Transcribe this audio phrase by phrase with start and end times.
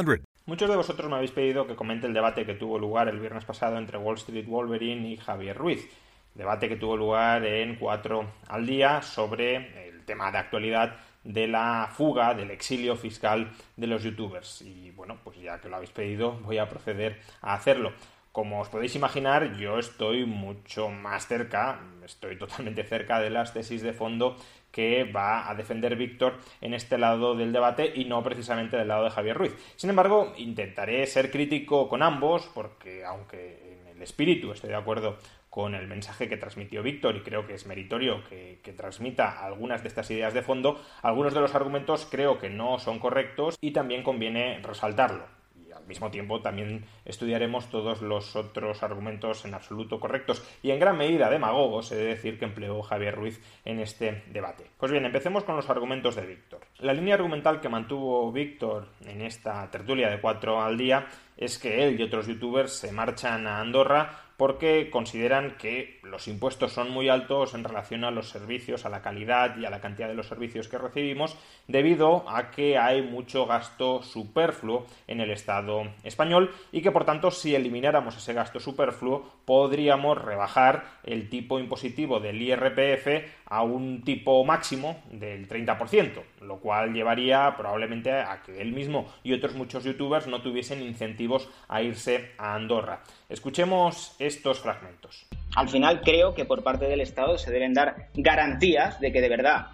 [0.00, 0.26] 532 3500.
[0.46, 3.44] Muchos de vosotros me habéis pedido que comente el debate que tuvo lugar el viernes
[3.44, 5.88] pasado entre Wall Street Wolverine y Javier Ruiz.
[6.34, 11.90] Debate que tuvo lugar en 4 al día sobre el tema de actualidad de la
[11.92, 14.62] fuga, del exilio fiscal de los youtubers.
[14.62, 17.92] Y bueno, pues ya que lo habéis pedido, voy a proceder a hacerlo.
[18.32, 23.82] Como os podéis imaginar, yo estoy mucho más cerca, estoy totalmente cerca de las tesis
[23.82, 24.36] de fondo
[24.70, 29.04] que va a defender Víctor en este lado del debate y no precisamente del lado
[29.04, 29.54] de Javier Ruiz.
[29.76, 35.18] Sin embargo, intentaré ser crítico con ambos porque aunque en el espíritu estoy de acuerdo
[35.48, 39.82] con el mensaje que transmitió Víctor y creo que es meritorio que, que, transmita algunas
[39.82, 43.72] de estas ideas de fondo, algunos de los argumentos creo que no son correctos y
[43.72, 45.39] también conviene resaltarlo
[45.80, 50.96] al mismo tiempo también estudiaremos todos los otros argumentos en absoluto correctos y en gran
[50.96, 54.64] medida demagogos, he de decir que empleó Javier Ruiz en este debate.
[54.78, 56.60] Pues bien, empecemos con los argumentos de Víctor.
[56.78, 61.84] La línea argumental que mantuvo Víctor en esta tertulia de cuatro al día es que
[61.84, 67.10] él y otros youtubers se marchan a Andorra porque consideran que los impuestos son muy
[67.10, 70.28] altos en relación a los servicios, a la calidad y a la cantidad de los
[70.28, 71.36] servicios que recibimos,
[71.68, 77.30] debido a que hay mucho gasto superfluo en el Estado español y que por tanto
[77.30, 84.44] si elimináramos ese gasto superfluo podríamos rebajar el tipo impositivo del IRPF a un tipo
[84.44, 90.28] máximo del 30%, lo cual llevaría probablemente a que él mismo y otros muchos youtubers
[90.28, 93.02] no tuviesen incentivos a irse a Andorra.
[93.28, 95.26] Escuchemos estos fragmentos.
[95.56, 99.28] Al final creo que por parte del Estado se deben dar garantías de que de
[99.28, 99.66] verdad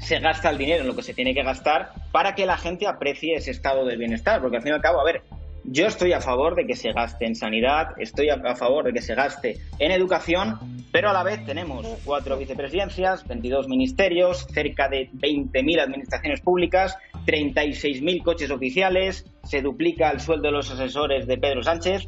[0.00, 2.86] se gasta el dinero en lo que se tiene que gastar para que la gente
[2.86, 5.22] aprecie ese estado del bienestar, porque al fin y al cabo, a ver,
[5.70, 9.02] yo estoy a favor de que se gaste en sanidad, estoy a favor de que
[9.02, 10.58] se gaste en educación,
[10.92, 18.22] pero a la vez tenemos cuatro vicepresidencias, 22 ministerios, cerca de 20.000 administraciones públicas, 36.000
[18.22, 22.06] coches oficiales, se duplica el sueldo de los asesores de Pedro Sánchez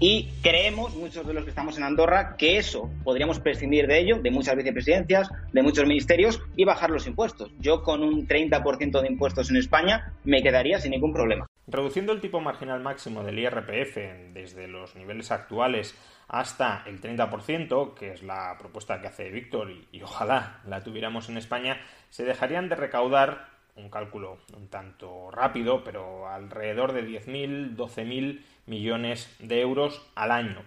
[0.00, 4.20] y creemos, muchos de los que estamos en Andorra, que eso podríamos prescindir de ello,
[4.20, 7.50] de muchas vicepresidencias, de muchos ministerios y bajar los impuestos.
[7.58, 11.46] Yo con un 30% de impuestos en España me quedaría sin ningún problema.
[11.66, 13.96] Reduciendo el tipo marginal máximo del IRPF
[14.32, 15.94] desde los niveles actuales
[16.28, 21.38] hasta el 30%, que es la propuesta que hace Víctor y, ojalá la tuviéramos en
[21.38, 21.80] España,
[22.10, 29.34] se dejarían de recaudar un cálculo un tanto rápido, pero alrededor de 10.000, 12.000 millones
[29.38, 30.62] de euros al año.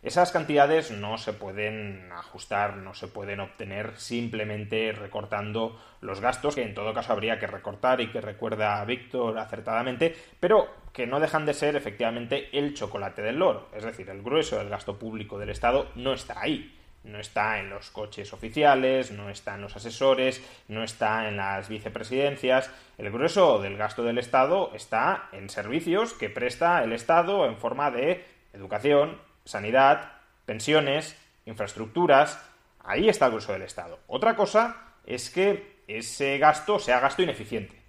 [0.00, 6.62] Esas cantidades no se pueden ajustar, no se pueden obtener simplemente recortando los gastos, que
[6.62, 11.46] en todo caso habría que recortar y que recuerda Víctor acertadamente, pero que no dejan
[11.46, 13.68] de ser efectivamente el chocolate del loro.
[13.74, 16.77] Es decir, el grueso del gasto público del Estado no está ahí.
[17.08, 21.68] No está en los coches oficiales, no está en los asesores, no está en las
[21.68, 22.70] vicepresidencias.
[22.98, 27.90] El grueso del gasto del Estado está en servicios que presta el Estado en forma
[27.90, 30.12] de educación, sanidad,
[30.44, 31.16] pensiones,
[31.46, 32.44] infraestructuras.
[32.80, 34.00] Ahí está el grueso del Estado.
[34.06, 34.76] Otra cosa
[35.06, 37.80] es que ese gasto sea gasto ineficiente.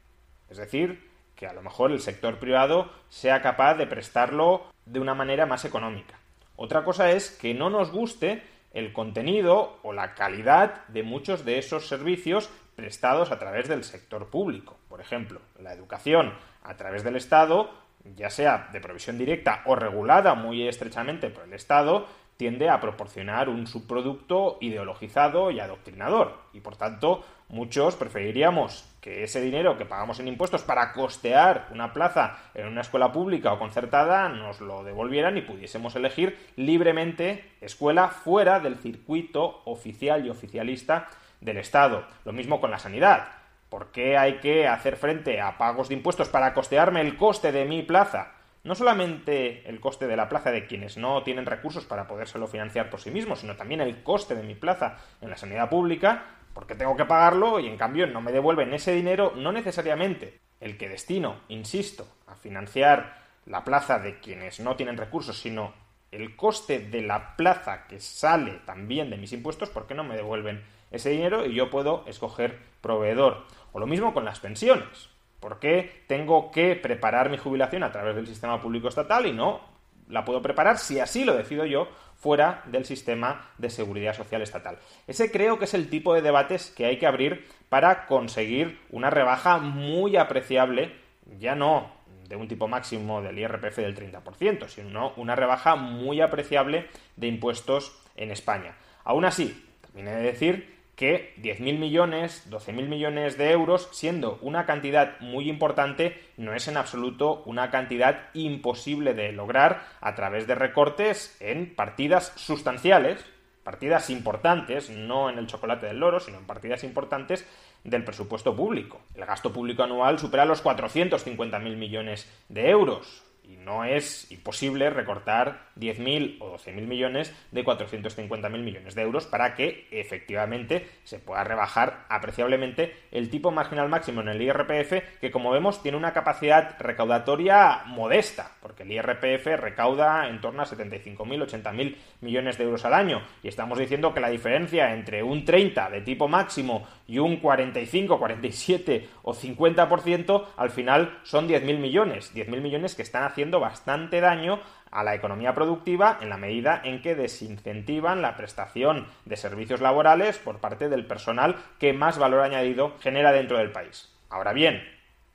[0.49, 5.13] Es decir, que a lo mejor el sector privado sea capaz de prestarlo de una
[5.13, 6.17] manera más económica.
[6.55, 8.43] Otra cosa es que no nos guste
[8.73, 14.29] el contenido o la calidad de muchos de esos servicios prestados a través del sector
[14.29, 14.77] público.
[14.87, 16.33] Por ejemplo, la educación
[16.63, 17.71] a través del Estado,
[18.15, 22.07] ya sea de provisión directa o regulada muy estrechamente por el Estado,
[22.39, 26.37] tiende a proporcionar un subproducto ideologizado y adoctrinador.
[26.53, 31.91] Y por tanto, muchos preferiríamos que ese dinero que pagamos en impuestos para costear una
[31.91, 38.07] plaza en una escuela pública o concertada nos lo devolvieran y pudiésemos elegir libremente escuela
[38.07, 41.09] fuera del circuito oficial y oficialista
[41.41, 42.05] del Estado.
[42.23, 43.27] Lo mismo con la sanidad.
[43.67, 47.65] ¿Por qué hay que hacer frente a pagos de impuestos para costearme el coste de
[47.65, 48.38] mi plaza?
[48.63, 52.89] No solamente el coste de la plaza de quienes no tienen recursos para podérselo financiar
[52.89, 56.75] por sí mismos, sino también el coste de mi plaza en la sanidad pública, porque
[56.75, 60.89] tengo que pagarlo y en cambio no me devuelven ese dinero, no necesariamente el que
[60.89, 65.73] destino, insisto, a financiar la plaza de quienes no tienen recursos, sino
[66.11, 70.63] el coste de la plaza que sale también de mis impuestos, porque no me devuelven
[70.91, 73.45] ese dinero y yo puedo escoger proveedor.
[73.71, 75.09] O lo mismo con las pensiones.
[75.39, 79.61] ¿Por qué tengo que preparar mi jubilación a través del sistema público estatal y no
[80.07, 84.79] la puedo preparar, si así lo decido yo, fuera del sistema de seguridad social estatal?
[85.07, 89.09] Ese creo que es el tipo de debates que hay que abrir para conseguir una
[89.09, 90.95] rebaja muy apreciable,
[91.39, 91.91] ya no
[92.27, 97.99] de un tipo máximo del IRPF del 30%, sino una rebaja muy apreciable de impuestos
[98.15, 98.75] en España.
[99.03, 104.65] Aún así, también he de decir que 10.000 millones, 12.000 millones de euros, siendo una
[104.65, 110.55] cantidad muy importante, no es en absoluto una cantidad imposible de lograr a través de
[110.55, 113.25] recortes en partidas sustanciales,
[113.63, 117.47] partidas importantes, no en el chocolate del loro, sino en partidas importantes
[117.85, 118.99] del presupuesto público.
[119.15, 125.69] El gasto público anual supera los 450.000 millones de euros y no es imposible recortar
[125.77, 132.05] 10.000 o 12.000 millones de 450.000 millones de euros para que efectivamente se pueda rebajar
[132.09, 137.83] apreciablemente el tipo marginal máximo en el IRPF, que como vemos tiene una capacidad recaudatoria
[137.87, 138.51] modesta,
[138.83, 143.77] el IRPF recauda en torno a 75.000, 80.000 millones de euros al año, y estamos
[143.77, 149.33] diciendo que la diferencia entre un 30 de tipo máximo y un 45, 47 o
[149.33, 154.59] 50% al final son 10.000 millones, 10.000 millones que están haciendo bastante daño
[154.91, 160.37] a la economía productiva en la medida en que desincentivan la prestación de servicios laborales
[160.37, 164.11] por parte del personal que más valor añadido genera dentro del país.
[164.29, 164.81] Ahora bien,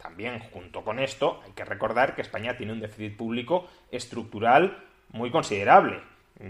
[0.04, 5.30] también junto con esto hay que recordar que España tiene un déficit público estructural muy
[5.30, 6.02] considerable.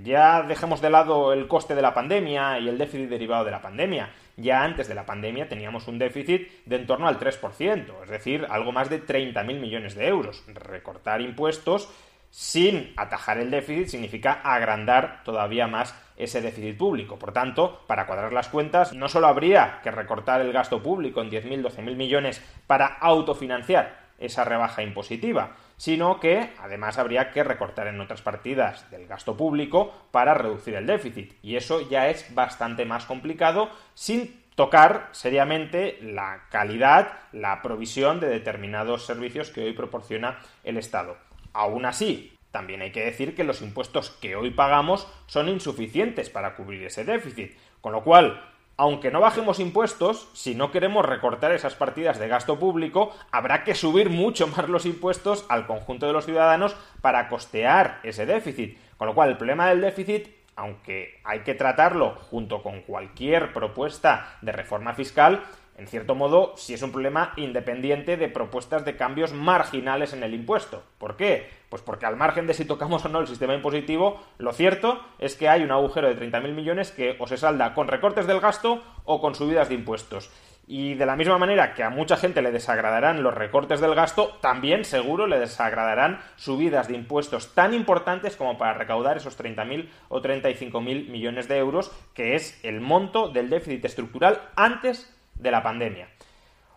[0.03, 3.63] Ya dejemos de lado el coste de la pandemia y el déficit derivado de la
[3.63, 4.11] pandemia.
[4.37, 8.45] Ya antes de la pandemia teníamos un déficit de en torno al 3%, es decir,
[8.51, 10.43] algo más de 30.000 millones de euros.
[10.49, 11.89] Recortar impuestos
[12.31, 17.19] sin atajar el déficit significa agrandar todavía más ese déficit público.
[17.19, 21.31] Por tanto, para cuadrar las cuentas, no solo habría que recortar el gasto público en
[21.31, 28.01] 10.000, 12.000 millones para autofinanciar esa rebaja impositiva, sino que además habría que recortar en
[28.01, 31.35] otras partidas del gasto público para reducir el déficit.
[31.43, 38.29] Y eso ya es bastante más complicado sin tocar seriamente la calidad, la provisión de
[38.29, 41.17] determinados servicios que hoy proporciona el Estado.
[41.53, 46.55] Aún así, también hay que decir que los impuestos que hoy pagamos son insuficientes para
[46.55, 48.45] cubrir ese déficit, con lo cual,
[48.77, 53.75] aunque no bajemos impuestos, si no queremos recortar esas partidas de gasto público, habrá que
[53.75, 58.79] subir mucho más los impuestos al conjunto de los ciudadanos para costear ese déficit.
[58.99, 64.39] Con lo cual, el problema del déficit, aunque hay que tratarlo junto con cualquier propuesta
[64.43, 65.43] de reforma fiscal,
[65.77, 70.35] en cierto modo, si es un problema independiente de propuestas de cambios marginales en el
[70.35, 70.83] impuesto.
[70.99, 71.51] ¿Por qué?
[71.69, 75.35] Pues porque al margen de si tocamos o no el sistema impositivo, lo cierto es
[75.35, 78.83] que hay un agujero de 30.000 millones que o se salda con recortes del gasto
[79.05, 80.31] o con subidas de impuestos.
[80.67, 84.39] Y de la misma manera que a mucha gente le desagradarán los recortes del gasto,
[84.41, 90.23] también seguro le desagradarán subidas de impuestos tan importantes como para recaudar esos 30.000 o
[90.23, 96.09] 35.000 millones de euros, que es el monto del déficit estructural antes de la pandemia.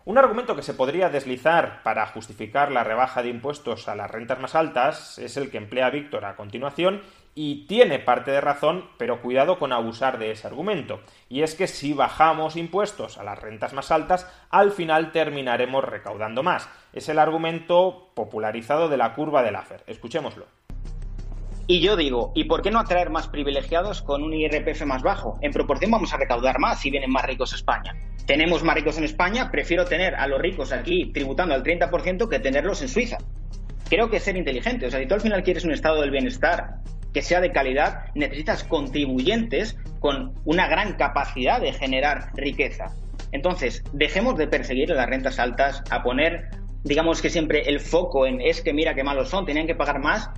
[0.04, 4.40] Un argumento que se podría deslizar para justificar la rebaja de impuestos a las rentas
[4.40, 7.02] más altas es el que emplea Víctor a continuación
[7.34, 11.00] y tiene parte de razón, pero cuidado con abusar de ese argumento.
[11.28, 16.42] Y es que si bajamos impuestos a las rentas más altas, al final terminaremos recaudando
[16.42, 16.68] más.
[16.92, 19.84] Es el argumento popularizado de la curva de Laffer.
[19.86, 20.46] Escuchémoslo.
[21.70, 25.38] Y yo digo, ¿y por qué no atraer más privilegiados con un IRPF más bajo?
[25.42, 27.94] En proporción vamos a recaudar más si vienen más ricos a España.
[28.24, 32.38] Tenemos más ricos en España, prefiero tener a los ricos aquí tributando al 30% que
[32.38, 33.18] tenerlos en Suiza.
[33.90, 34.86] Creo que es ser inteligente.
[34.86, 36.76] O sea, si tú al final quieres un estado del bienestar
[37.12, 42.94] que sea de calidad, necesitas contribuyentes con una gran capacidad de generar riqueza.
[43.30, 46.48] Entonces, dejemos de perseguir las rentas altas, a poner,
[46.84, 50.00] digamos que siempre el foco en es que mira qué malos son, tenían que pagar
[50.00, 50.30] más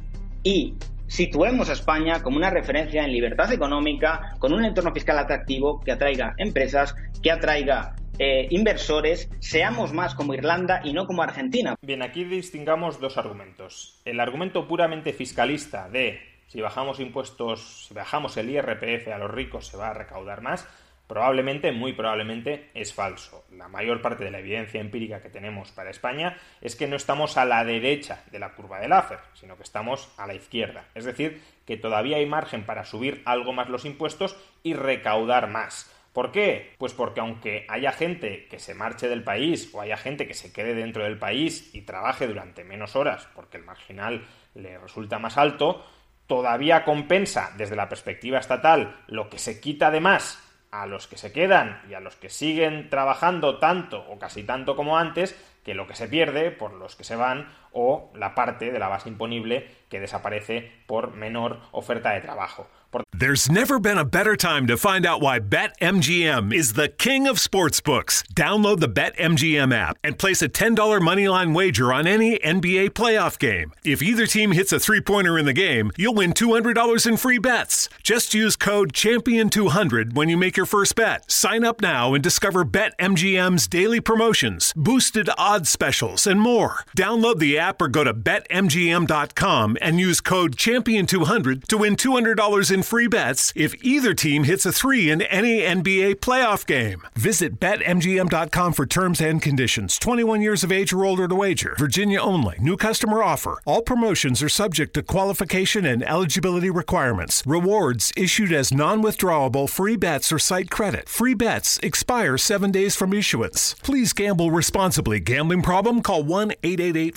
[0.42, 0.74] y
[1.10, 5.90] situemos a España como una referencia en libertad económica, con un entorno fiscal atractivo que
[5.90, 11.74] atraiga empresas, que atraiga eh, inversores, seamos más como Irlanda y no como Argentina.
[11.82, 14.00] Bien, aquí distingamos dos argumentos.
[14.04, 19.66] El argumento puramente fiscalista de si bajamos impuestos, si bajamos el IRPF a los ricos
[19.66, 20.68] se va a recaudar más,
[21.10, 23.44] Probablemente, muy probablemente, es falso.
[23.50, 27.36] La mayor parte de la evidencia empírica que tenemos para España es que no estamos
[27.36, 30.84] a la derecha de la curva del Laffer, sino que estamos a la izquierda.
[30.94, 35.92] Es decir, que todavía hay margen para subir algo más los impuestos y recaudar más.
[36.12, 36.76] ¿Por qué?
[36.78, 40.52] Pues porque aunque haya gente que se marche del país o haya gente que se
[40.52, 45.38] quede dentro del país y trabaje durante menos horas porque el marginal le resulta más
[45.38, 45.84] alto,
[46.28, 51.16] todavía compensa desde la perspectiva estatal lo que se quita de más a los que
[51.16, 55.74] se quedan y a los que siguen trabajando tanto o casi tanto como antes que
[55.74, 59.08] lo que se pierde por los que se van o la parte de la base
[59.08, 62.66] imponible que desaparece por menor oferta de trabajo.
[63.12, 67.36] There's never been a better time to find out why BetMGM is the king of
[67.36, 68.24] sportsbooks.
[68.32, 73.72] Download the BetMGM app and place a $10 moneyline wager on any NBA playoff game.
[73.84, 77.38] If either team hits a three pointer in the game, you'll win $200 in free
[77.38, 77.88] bets.
[78.02, 81.30] Just use code Champion200 when you make your first bet.
[81.30, 86.84] Sign up now and discover BetMGM's daily promotions, boosted odds specials, and more.
[86.96, 92.82] Download the app or go to BetMGM.com and use code Champion200 to win $200 in
[92.82, 97.06] free bets if either team hits a three in any NBA playoff game.
[97.14, 99.98] Visit BetMGM.com for terms and conditions.
[99.98, 101.76] 21 years of age or older to wager.
[101.78, 102.56] Virginia only.
[102.58, 103.60] New customer offer.
[103.66, 107.42] All promotions are subject to qualification and eligibility requirements.
[107.46, 111.08] Rewards issued as non withdrawable free bets or site credit.
[111.08, 113.74] Free bets expire seven days from issuance.
[113.82, 115.20] Please gamble responsibly.
[115.20, 116.00] Gambling problem?
[116.02, 117.16] Call 1 888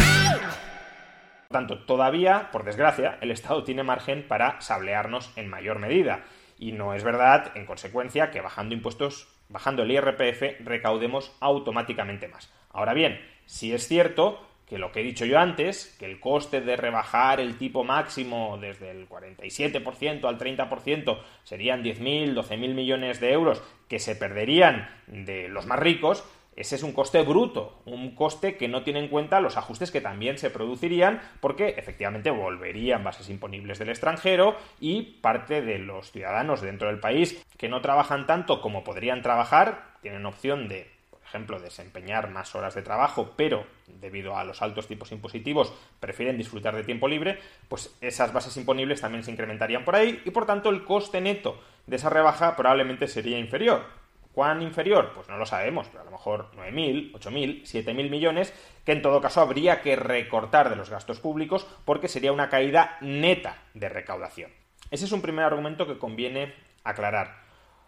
[1.51, 6.23] Tanto, todavía, por desgracia, el Estado tiene margen para sablearnos en mayor medida.
[6.57, 12.51] Y no es verdad, en consecuencia, que bajando impuestos, bajando el IRPF, recaudemos automáticamente más.
[12.69, 16.61] Ahora bien, si es cierto que lo que he dicho yo antes, que el coste
[16.61, 23.33] de rebajar el tipo máximo desde el 47% al 30% serían 10.000, 12.000 millones de
[23.33, 26.23] euros que se perderían de los más ricos,
[26.55, 30.01] ese es un coste bruto, un coste que no tiene en cuenta los ajustes que
[30.01, 36.61] también se producirían porque efectivamente volverían bases imponibles del extranjero y parte de los ciudadanos
[36.61, 41.59] dentro del país que no trabajan tanto como podrían trabajar, tienen opción de, por ejemplo,
[41.59, 46.83] desempeñar más horas de trabajo, pero debido a los altos tipos impositivos prefieren disfrutar de
[46.83, 47.39] tiempo libre,
[47.69, 51.61] pues esas bases imponibles también se incrementarían por ahí y por tanto el coste neto
[51.87, 54.00] de esa rebaja probablemente sería inferior.
[54.33, 55.11] ¿Cuán inferior?
[55.13, 58.53] Pues no lo sabemos, pero a lo mejor 9.000, 8.000, 7.000 millones,
[58.85, 62.97] que en todo caso habría que recortar de los gastos públicos porque sería una caída
[63.01, 64.51] neta de recaudación.
[64.89, 67.41] Ese es un primer argumento que conviene aclarar.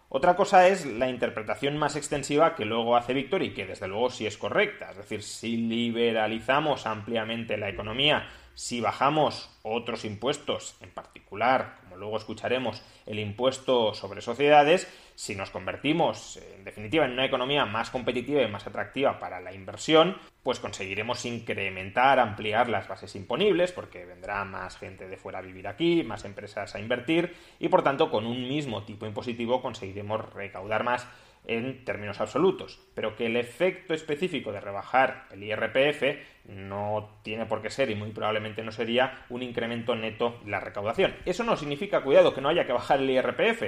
[0.08, 4.10] Otra cosa es la interpretación más extensiva que luego hace Víctor y que desde luego
[4.10, 4.90] sí es correcta.
[4.90, 12.16] Es decir, si liberalizamos ampliamente la economía, si bajamos otros impuestos, en particular como luego
[12.16, 18.42] escucharemos, el impuesto sobre sociedades, si nos convertimos, en definitiva, en una economía más competitiva
[18.42, 24.44] y más atractiva para la inversión, pues conseguiremos incrementar, ampliar las bases imponibles, porque vendrá
[24.44, 28.26] más gente de fuera a vivir aquí, más empresas a invertir, y por tanto, con
[28.26, 31.06] un mismo tipo impositivo conseguiremos recaudar más
[31.46, 36.02] en términos absolutos, pero que el efecto específico de rebajar el IRPF
[36.46, 40.60] no tiene por qué ser y muy probablemente no sería un incremento neto de la
[40.60, 41.14] recaudación.
[41.24, 43.62] Eso no significa, cuidado, que no haya que bajar el IRPF.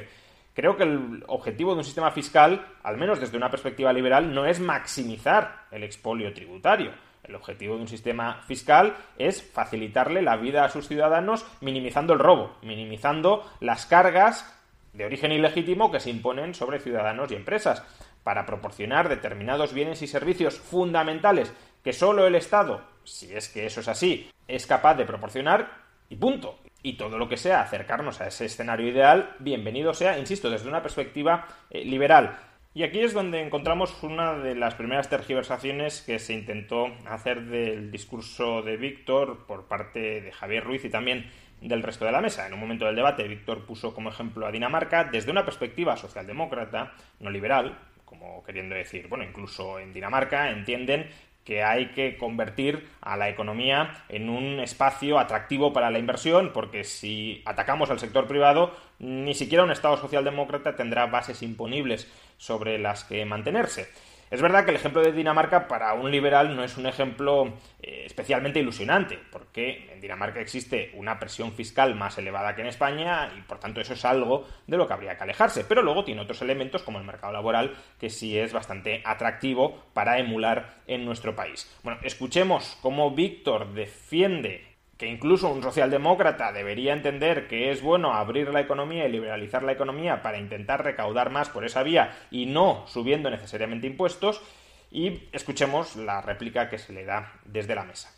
[0.54, 4.46] Creo que el objetivo de un sistema fiscal, al menos desde una perspectiva liberal, no
[4.46, 6.92] es maximizar el expolio tributario.
[7.22, 12.20] El objetivo de un sistema fiscal es facilitarle la vida a sus ciudadanos minimizando el
[12.20, 14.55] robo, minimizando las cargas
[14.96, 17.82] de origen ilegítimo que se imponen sobre ciudadanos y empresas
[18.24, 21.52] para proporcionar determinados bienes y servicios fundamentales
[21.84, 25.70] que solo el Estado, si es que eso es así, es capaz de proporcionar
[26.08, 26.58] y punto.
[26.82, 30.82] Y todo lo que sea acercarnos a ese escenario ideal, bienvenido sea, insisto, desde una
[30.82, 32.38] perspectiva eh, liberal.
[32.76, 37.90] Y aquí es donde encontramos una de las primeras tergiversaciones que se intentó hacer del
[37.90, 41.24] discurso de Víctor por parte de Javier Ruiz y también
[41.62, 42.46] del resto de la mesa.
[42.46, 46.92] En un momento del debate, Víctor puso como ejemplo a Dinamarca desde una perspectiva socialdemócrata,
[47.18, 51.08] no liberal, como queriendo decir, bueno, incluso en Dinamarca entienden
[51.46, 56.82] que hay que convertir a la economía en un espacio atractivo para la inversión, porque
[56.82, 63.04] si atacamos al sector privado, ni siquiera un Estado socialdemócrata tendrá bases imponibles sobre las
[63.04, 63.88] que mantenerse.
[64.28, 68.02] Es verdad que el ejemplo de Dinamarca para un liberal no es un ejemplo eh,
[68.06, 73.42] especialmente ilusionante, porque en Dinamarca existe una presión fiscal más elevada que en España y
[73.42, 75.62] por tanto eso es algo de lo que habría que alejarse.
[75.62, 80.18] Pero luego tiene otros elementos como el mercado laboral que sí es bastante atractivo para
[80.18, 81.72] emular en nuestro país.
[81.84, 84.65] Bueno, escuchemos cómo Víctor defiende
[84.98, 89.72] que incluso un socialdemócrata debería entender que es bueno abrir la economía y liberalizar la
[89.72, 94.42] economía para intentar recaudar más por esa vía y no subiendo necesariamente impuestos,
[94.90, 98.10] y escuchemos la réplica que se le da desde la mesa.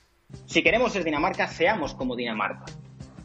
[0.47, 2.67] Si queremos ser Dinamarca, seamos como Dinamarca.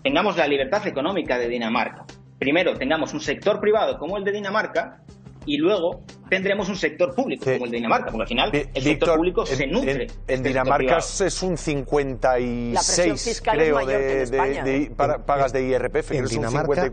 [0.01, 2.05] Tengamos la libertad económica de Dinamarca.
[2.39, 5.04] Primero, tengamos un sector privado como el de Dinamarca
[5.45, 9.17] y luego tendremos un sector público como el de Dinamarca, porque al final el sector
[9.17, 10.08] público se nutre.
[10.28, 16.12] En, Dinamarca es un 56, creo, de, de, pagas de IRPF.
[16.12, 16.91] En Dinamarca,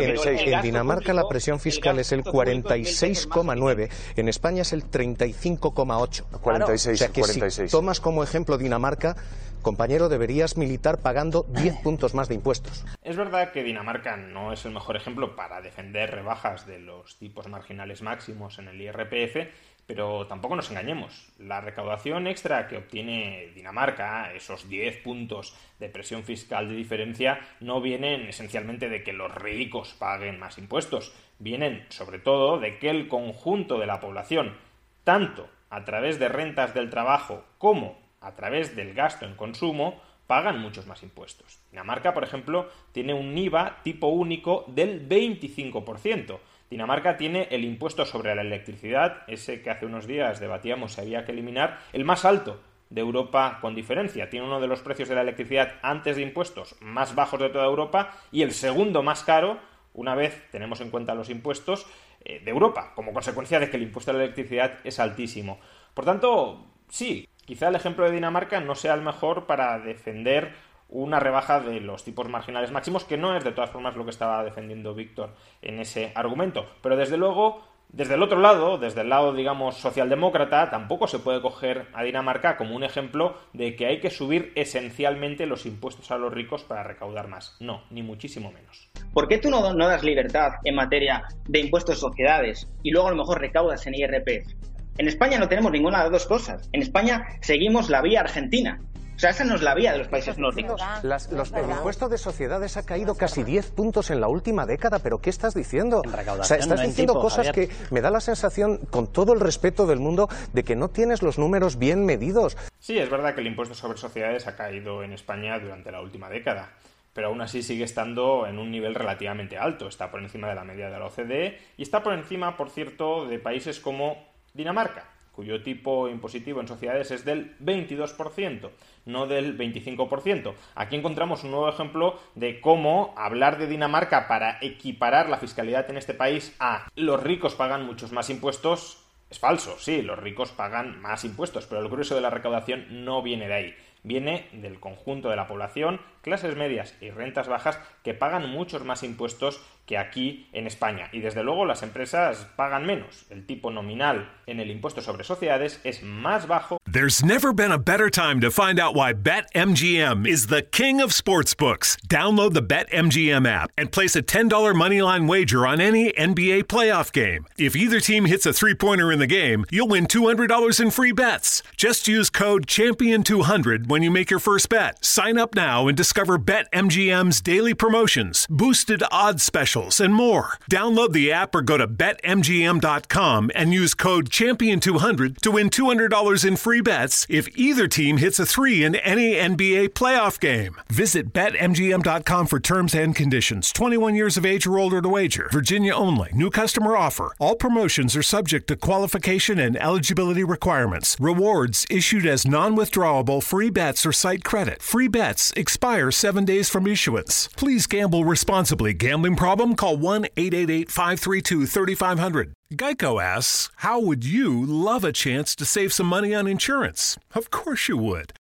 [0.00, 6.24] en Dinamarca la presión fiscal es el 46,9, en España es el 35,8.
[6.40, 9.16] 46, o sea Si tomas como ejemplo Dinamarca,
[9.60, 12.84] compañero, deberías militar pagando 10 puntos más de impuestos.
[13.02, 17.48] Es verdad que Dinamarca no es el mejor ejemplo para defender rebajas de los tipos
[17.48, 19.48] marginales máximos en el IRPF,
[19.86, 21.32] pero tampoco nos engañemos.
[21.38, 27.80] La recaudación extra que obtiene Dinamarca, esos 10 puntos de presión fiscal de diferencia, no
[27.80, 33.08] vienen esencialmente de que los ricos paguen más impuestos, vienen sobre todo de que el
[33.08, 34.56] conjunto de la población,
[35.02, 40.60] tanto a través de rentas del trabajo como a través del gasto en consumo, pagan
[40.60, 41.58] muchos más impuestos.
[41.72, 46.38] Dinamarca, por ejemplo, tiene un IVA tipo único del 25%.
[46.70, 51.24] Dinamarca tiene el impuesto sobre la electricidad, ese que hace unos días debatíamos si había
[51.24, 54.30] que eliminar, el más alto de Europa con diferencia.
[54.30, 57.64] Tiene uno de los precios de la electricidad antes de impuestos más bajos de toda
[57.64, 59.58] Europa y el segundo más caro,
[59.94, 61.86] una vez tenemos en cuenta los impuestos,
[62.24, 65.58] eh, de Europa, como consecuencia de que el impuesto de la electricidad es altísimo.
[65.94, 70.54] Por tanto, sí, quizá el ejemplo de Dinamarca no sea el mejor para defender
[70.90, 74.10] una rebaja de los tipos marginales máximos, que no es de todas formas lo que
[74.10, 75.30] estaba defendiendo Víctor
[75.62, 76.66] en ese argumento.
[76.82, 81.40] Pero desde luego, desde el otro lado, desde el lado, digamos, socialdemócrata, tampoco se puede
[81.40, 86.18] coger a Dinamarca como un ejemplo de que hay que subir esencialmente los impuestos a
[86.18, 87.56] los ricos para recaudar más.
[87.60, 88.88] No, ni muchísimo menos.
[89.12, 93.10] ¿Por qué tú no, das libertad en materia de impuestos de sociedades y luego a
[93.10, 94.52] lo mejor recaudas en IRPF?
[94.98, 96.68] En España no tenemos ninguna de las dos cosas.
[96.72, 98.80] En España seguimos la vía argentina.
[99.20, 100.80] O sea, esa no es la vía de los países nórdicos.
[101.02, 105.18] los, el impuesto de sociedades ha caído casi 10 puntos en la última década, pero
[105.18, 106.00] ¿qué estás diciendo?
[106.00, 109.98] O sea, estás diciendo cosas que me da la sensación, con todo el respeto del
[109.98, 112.56] mundo, de que no tienes los números bien medidos.
[112.78, 116.30] Sí, es verdad que el impuesto sobre sociedades ha caído en España durante la última
[116.30, 116.70] década
[117.12, 119.88] pero aún así sigue estando en un nivel relativamente alto.
[119.88, 123.26] Está por encima de la media de la OCDE y está por encima, por cierto,
[123.26, 128.68] de países como Dinamarca, cuyo tipo impositivo en sociedades es del 22%,
[129.06, 130.52] no del 25%.
[130.74, 135.96] Aquí encontramos un nuevo ejemplo de cómo hablar de Dinamarca para equiparar la fiscalidad en
[135.96, 139.78] este país a los ricos pagan muchos más impuestos es falso.
[139.78, 143.54] Sí, los ricos pagan más impuestos, pero el grueso de la recaudación no viene de
[143.54, 143.74] ahí.
[144.02, 149.02] Viene del conjunto de la población clases medias y rentas bajas que pagan muchos más
[149.02, 151.08] impuestos que aquí en España.
[151.12, 153.26] Y desde luego las empresas pagan menos.
[153.28, 156.78] El tipo nominal en el impuesto sobre sociedades es más bajo.
[156.90, 161.10] There's never been a better time to find out why BetMGM is the king of
[161.10, 161.96] sportsbooks.
[162.06, 167.46] Download the BetMGM app and place a $10 moneyline wager on any NBA playoff game.
[167.58, 171.64] If either team hits a three-pointer in the game, you'll win $200 in free bets.
[171.76, 175.04] Just use code CHAMPION200 when you make your first bet.
[175.04, 180.58] Sign up now and discover BetMGM's daily promotions, boosted odds specials and more.
[180.68, 186.56] Download the app or go to betmgm.com and use code Champion200 to win $200 in
[186.56, 190.74] free bets if either team hits a three in any NBA playoff game.
[190.88, 193.70] Visit betmgm.com for terms and conditions.
[193.70, 195.48] 21 years of age or older to wager.
[195.52, 196.30] Virginia only.
[196.34, 197.32] New customer offer.
[197.38, 201.16] All promotions are subject to qualification and eligibility requirements.
[201.20, 204.82] Rewards issued as non withdrawable free bets or site credit.
[204.82, 207.48] Free bets expire seven days from issuance.
[207.56, 208.94] Please gamble responsibly.
[208.94, 209.76] Gambling problem?
[209.76, 212.52] call 1 888 532 3500.
[212.74, 217.18] Geico asks, How would you love a chance to save some money on insurance?
[217.34, 218.32] Of course you would.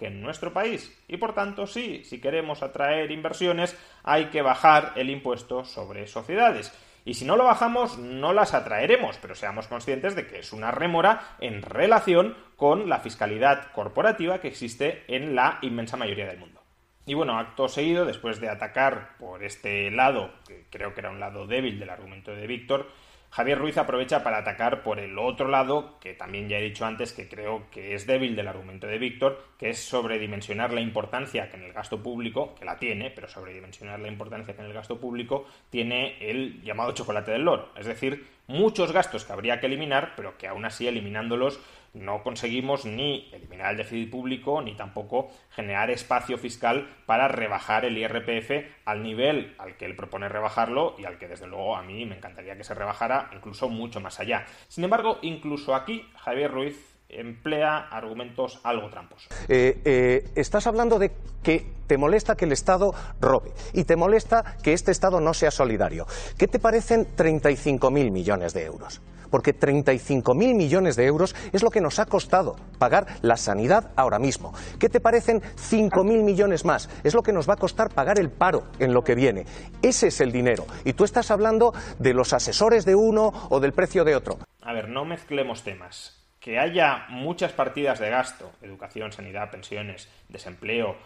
[0.00, 0.98] Que en nuestro país.
[1.06, 6.72] Y por tanto, sí, si queremos atraer inversiones, hay que bajar el impuesto sobre sociedades.
[7.04, 10.70] Y si no lo bajamos, no las atraeremos, pero seamos conscientes de que es una
[10.70, 16.60] rémora en relación con la fiscalidad corporativa que existe en la inmensa mayoría del mundo.
[17.04, 21.20] Y bueno, acto seguido, después de atacar por este lado, que creo que era un
[21.20, 22.88] lado débil del argumento de Víctor,
[23.30, 27.12] Javier Ruiz aprovecha para atacar por el otro lado, que también ya he dicho antes
[27.12, 31.56] que creo que es débil del argumento de Víctor, que es sobredimensionar la importancia que
[31.56, 34.98] en el gasto público, que la tiene, pero sobredimensionar la importancia que en el gasto
[34.98, 37.68] público tiene el llamado chocolate del loro.
[37.76, 41.60] Es decir, muchos gastos que habría que eliminar, pero que aún así eliminándolos
[41.94, 47.98] no conseguimos ni eliminar el déficit público ni tampoco generar espacio fiscal para rebajar el
[47.98, 48.50] IRPF
[48.84, 52.16] al nivel al que él propone rebajarlo y al que desde luego a mí me
[52.16, 54.46] encantaría que se rebajara incluso mucho más allá.
[54.68, 59.28] Sin embargo, incluso aquí Javier Ruiz emplea argumentos algo trampos.
[59.48, 61.10] Eh, eh, estás hablando de
[61.42, 65.50] que te molesta que el Estado robe y te molesta que este Estado no sea
[65.50, 66.06] solidario.
[66.38, 69.02] ¿Qué te parecen 35.000 millones de euros?
[69.30, 74.18] Porque 35.000 millones de euros es lo que nos ha costado pagar la sanidad ahora
[74.18, 74.52] mismo.
[74.78, 76.90] ¿Qué te parecen 5.000 millones más?
[77.04, 79.44] Es lo que nos va a costar pagar el paro en lo que viene.
[79.82, 80.66] Ese es el dinero.
[80.84, 84.38] Y tú estás hablando de los asesores de uno o del precio de otro.
[84.62, 90.96] A ver, no mezclemos temas que haya muchas partidas de gasto, educación, sanidad, pensiones, desempleo,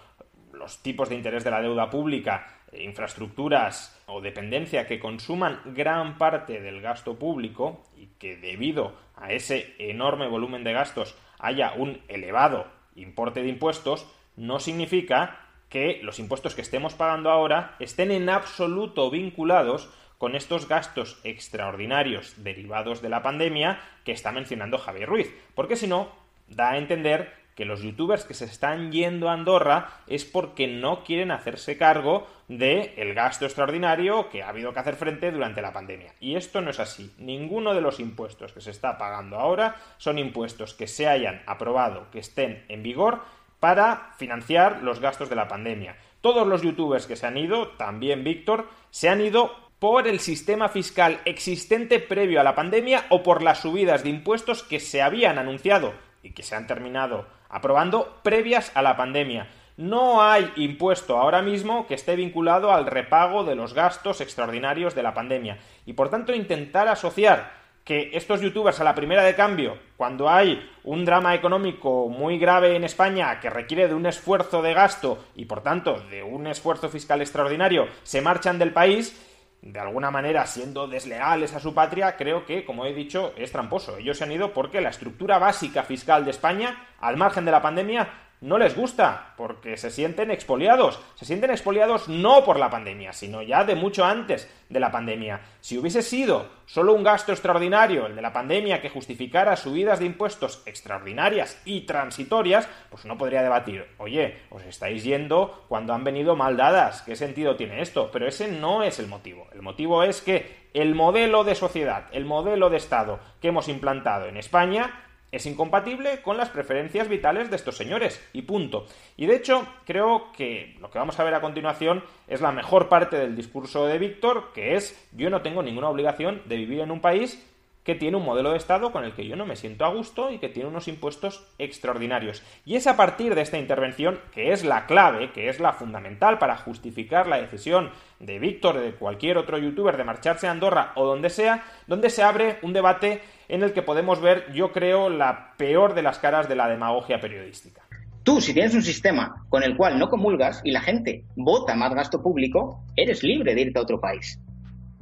[0.53, 2.47] los tipos de interés de la deuda pública,
[2.83, 9.75] infraestructuras o dependencia que consuman gran parte del gasto público y que debido a ese
[9.79, 14.07] enorme volumen de gastos haya un elevado importe de impuestos,
[14.37, 20.69] no significa que los impuestos que estemos pagando ahora estén en absoluto vinculados con estos
[20.69, 26.09] gastos extraordinarios derivados de la pandemia que está mencionando Javier Ruiz, porque si no,
[26.49, 31.05] da a entender que los youtubers que se están yendo a Andorra es porque no
[31.05, 35.73] quieren hacerse cargo del el gasto extraordinario que ha habido que hacer frente durante la
[35.73, 36.15] pandemia.
[36.21, 37.15] Y esto no es así.
[37.19, 42.11] Ninguno de los impuestos que se está pagando ahora son impuestos que se hayan aprobado,
[42.11, 43.23] que estén en vigor
[43.61, 45.97] para financiar los gastos de la pandemia.
[46.21, 50.69] Todos los youtubers que se han ido, también Víctor, se han ido por el sistema
[50.69, 55.39] fiscal existente previo a la pandemia o por las subidas de impuestos que se habían
[55.39, 59.47] anunciado y que se han terminado aprobando previas a la pandemia.
[59.77, 65.05] No hay impuesto ahora mismo que esté vinculado al repago de los gastos extraordinarios de
[65.05, 65.59] la pandemia.
[65.87, 67.53] Y por tanto intentar asociar
[67.85, 72.75] que estos youtubers a la primera de cambio, cuando hay un drama económico muy grave
[72.75, 76.89] en España que requiere de un esfuerzo de gasto y por tanto de un esfuerzo
[76.89, 79.34] fiscal extraordinario, se marchan del país,
[79.65, 83.97] de alguna manera siendo desleales a su patria, creo que, como he dicho, es tramposo.
[83.97, 87.63] Ellos se han ido porque la estructura básica fiscal de España, al margen de la
[87.63, 88.09] pandemia,
[88.45, 91.01] no les gusta, porque se sienten expoliados.
[91.15, 95.41] Se sienten expoliados no por la pandemia, sino ya de mucho antes de la pandemia.
[95.63, 100.05] Si hubiese sido solo un gasto extraordinario, el de la pandemia, que justificara subidas de
[100.05, 106.37] impuestos extraordinarias y transitorias, pues no podría debatir, oye, os estáis yendo cuando han venido
[106.37, 108.11] mal dadas, ¿qué sentido tiene esto?
[108.13, 109.47] Pero ese no es el motivo.
[109.55, 114.27] El motivo es que el modelo de sociedad, el modelo de Estado que hemos implantado
[114.27, 115.04] en España,
[115.35, 118.87] es incompatible con las preferencias vitales de estos señores, y punto.
[119.17, 122.89] Y de hecho, creo que lo que vamos a ver a continuación es la mejor
[122.89, 126.91] parte del discurso de Víctor, que es yo no tengo ninguna obligación de vivir en
[126.91, 127.43] un país
[127.85, 130.31] que tiene un modelo de Estado con el que yo no me siento a gusto
[130.31, 132.43] y que tiene unos impuestos extraordinarios.
[132.65, 136.39] Y es a partir de esta intervención, que es la clave, que es la fundamental
[136.39, 141.05] para justificar la decisión de Víctor, de cualquier otro youtuber, de marcharse a Andorra o
[141.05, 145.53] donde sea, donde se abre un debate en el que podemos ver, yo creo, la
[145.59, 147.83] peor de las caras de la demagogia periodística.
[148.23, 151.93] Tú, si tienes un sistema con el cual no comulgas y la gente vota más
[151.93, 154.41] gasto público, eres libre de irte a otro país.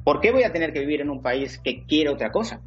[0.03, 2.59] ¿Por qué voy a tener que vivir en un país que quiere otra cosa?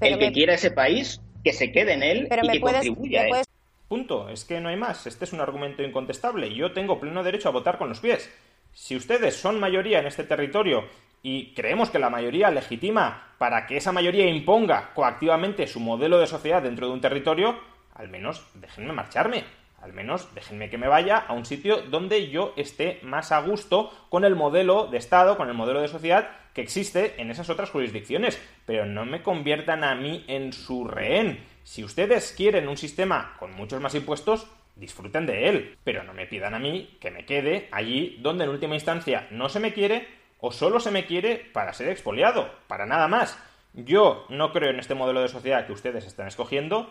[0.00, 3.44] El que quiera ese país, que se quede en él y que contribuya a él.
[3.88, 4.28] Punto.
[4.28, 5.06] Es que no hay más.
[5.06, 6.54] Este es un argumento incontestable.
[6.54, 8.30] Yo tengo pleno derecho a votar con los pies.
[8.72, 10.84] Si ustedes son mayoría en este territorio
[11.22, 16.28] y creemos que la mayoría legitima para que esa mayoría imponga coactivamente su modelo de
[16.28, 17.58] sociedad dentro de un territorio,
[17.94, 19.44] al menos déjenme marcharme.
[19.82, 23.90] Al menos déjenme que me vaya a un sitio donde yo esté más a gusto
[24.08, 27.70] con el modelo de Estado, con el modelo de sociedad que existe en esas otras
[27.70, 31.44] jurisdicciones, pero no me conviertan a mí en su rehén.
[31.62, 36.26] Si ustedes quieren un sistema con muchos más impuestos, disfruten de él, pero no me
[36.26, 40.08] pidan a mí que me quede allí donde en última instancia no se me quiere
[40.40, 43.38] o solo se me quiere para ser expoliado, para nada más.
[43.74, 46.90] Yo no creo en este modelo de sociedad que ustedes están escogiendo,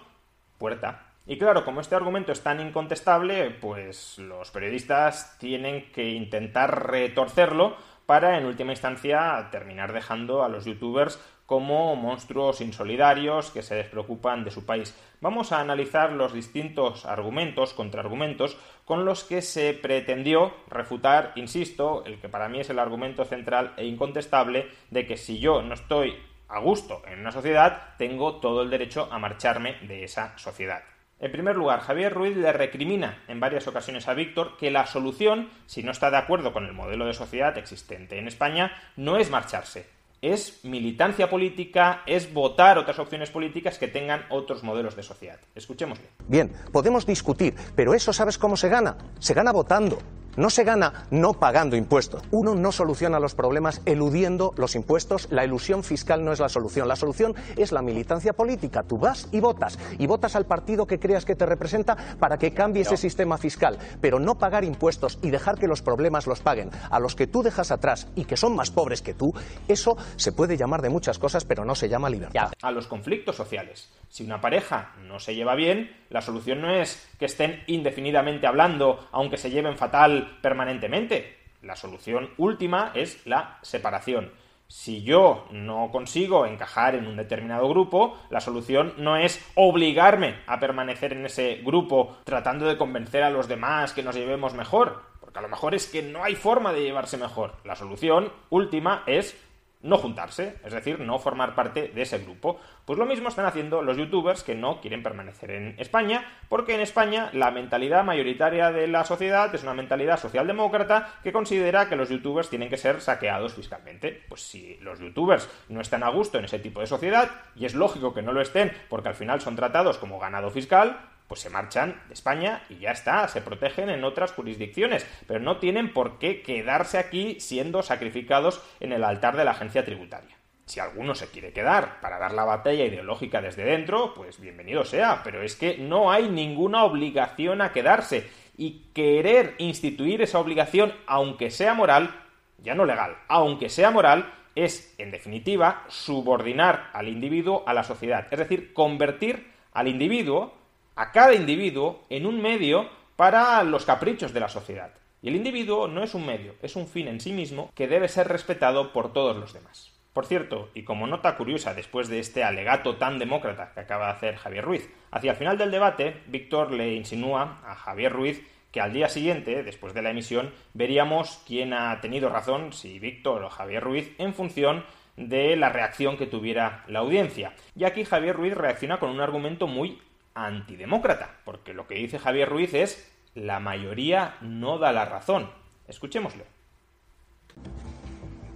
[0.57, 1.07] puerta.
[1.25, 7.75] Y claro, como este argumento es tan incontestable, pues los periodistas tienen que intentar retorcerlo
[8.09, 14.43] para en última instancia terminar dejando a los youtubers como monstruos insolidarios que se despreocupan
[14.43, 14.99] de su país.
[15.21, 22.19] Vamos a analizar los distintos argumentos, contraargumentos, con los que se pretendió refutar, insisto, el
[22.19, 26.17] que para mí es el argumento central e incontestable de que si yo no estoy
[26.47, 30.81] a gusto en una sociedad, tengo todo el derecho a marcharme de esa sociedad.
[31.21, 35.49] En primer lugar, Javier Ruiz le recrimina en varias ocasiones a Víctor que la solución,
[35.65, 39.29] si no está de acuerdo con el modelo de sociedad existente en España, no es
[39.29, 39.85] marcharse,
[40.21, 45.39] es militancia política, es votar otras opciones políticas que tengan otros modelos de sociedad.
[45.55, 46.05] Escuchémosle.
[46.27, 48.97] Bien, podemos discutir, pero eso ¿sabes cómo se gana?
[49.19, 49.97] Se gana votando.
[50.39, 52.23] No se gana no pagando impuestos.
[52.31, 55.27] Uno no soluciona los problemas eludiendo los impuestos.
[55.31, 56.87] La ilusión fiscal no es la solución.
[56.87, 58.83] La solución es la militancia política.
[58.83, 59.77] Tú vas y votas.
[59.97, 63.79] Y votas al partido que creas que te representa para que cambie ese sistema fiscal.
[63.99, 67.43] Pero no pagar impuestos y dejar que los problemas los paguen a los que tú
[67.43, 69.33] dejas atrás y que son más pobres que tú,
[69.67, 72.53] eso se puede llamar de muchas cosas, pero no se llama libertad.
[72.61, 73.89] A los conflictos sociales.
[74.07, 79.07] Si una pareja no se lleva bien, la solución no es que estén indefinidamente hablando,
[79.11, 81.37] aunque se lleven fatal permanentemente.
[81.61, 84.31] La solución última es la separación.
[84.67, 90.59] Si yo no consigo encajar en un determinado grupo, la solución no es obligarme a
[90.59, 95.39] permanecer en ese grupo tratando de convencer a los demás que nos llevemos mejor, porque
[95.39, 97.55] a lo mejor es que no hay forma de llevarse mejor.
[97.63, 99.35] La solución última es
[99.81, 102.59] no juntarse, es decir, no formar parte de ese grupo.
[102.83, 106.81] Pues lo mismo están haciendo los youtubers que no quieren permanecer en España, porque en
[106.81, 112.09] España la mentalidad mayoritaria de la sociedad es una mentalidad socialdemócrata que considera que los
[112.09, 114.23] youtubers tienen que ser saqueados fiscalmente.
[114.27, 117.73] Pues si los youtubers no están a gusto en ese tipo de sociedad, y es
[117.73, 121.51] lógico que no lo estén porque al final son tratados como ganado fiscal, pues se
[121.51, 126.17] marchan de España y ya está, se protegen en otras jurisdicciones, pero no tienen por
[126.17, 130.35] qué quedarse aquí siendo sacrificados en el altar de la agencia tributaria.
[130.65, 135.21] Si alguno se quiere quedar para dar la batalla ideológica desde dentro, pues bienvenido sea,
[135.23, 141.51] pero es que no hay ninguna obligación a quedarse y querer instituir esa obligación, aunque
[141.51, 142.23] sea moral,
[142.57, 148.27] ya no legal, aunque sea moral, es, en definitiva, subordinar al individuo a la sociedad,
[148.31, 150.58] es decir, convertir al individuo
[150.99, 154.91] a cada individuo en un medio para los caprichos de la sociedad.
[155.21, 158.09] Y el individuo no es un medio, es un fin en sí mismo que debe
[158.09, 159.93] ser respetado por todos los demás.
[160.11, 164.11] Por cierto, y como nota curiosa después de este alegato tan demócrata que acaba de
[164.11, 168.81] hacer Javier Ruiz, hacia el final del debate, Víctor le insinúa a Javier Ruiz que
[168.81, 173.49] al día siguiente, después de la emisión, veríamos quién ha tenido razón, si Víctor o
[173.49, 174.83] Javier Ruiz, en función
[175.15, 177.53] de la reacción que tuviera la audiencia.
[177.73, 180.01] Y aquí Javier Ruiz reacciona con un argumento muy
[180.33, 185.49] antidemócrata, porque lo que dice Javier Ruiz es la mayoría no da la razón.
[185.87, 186.45] Escuchémosle.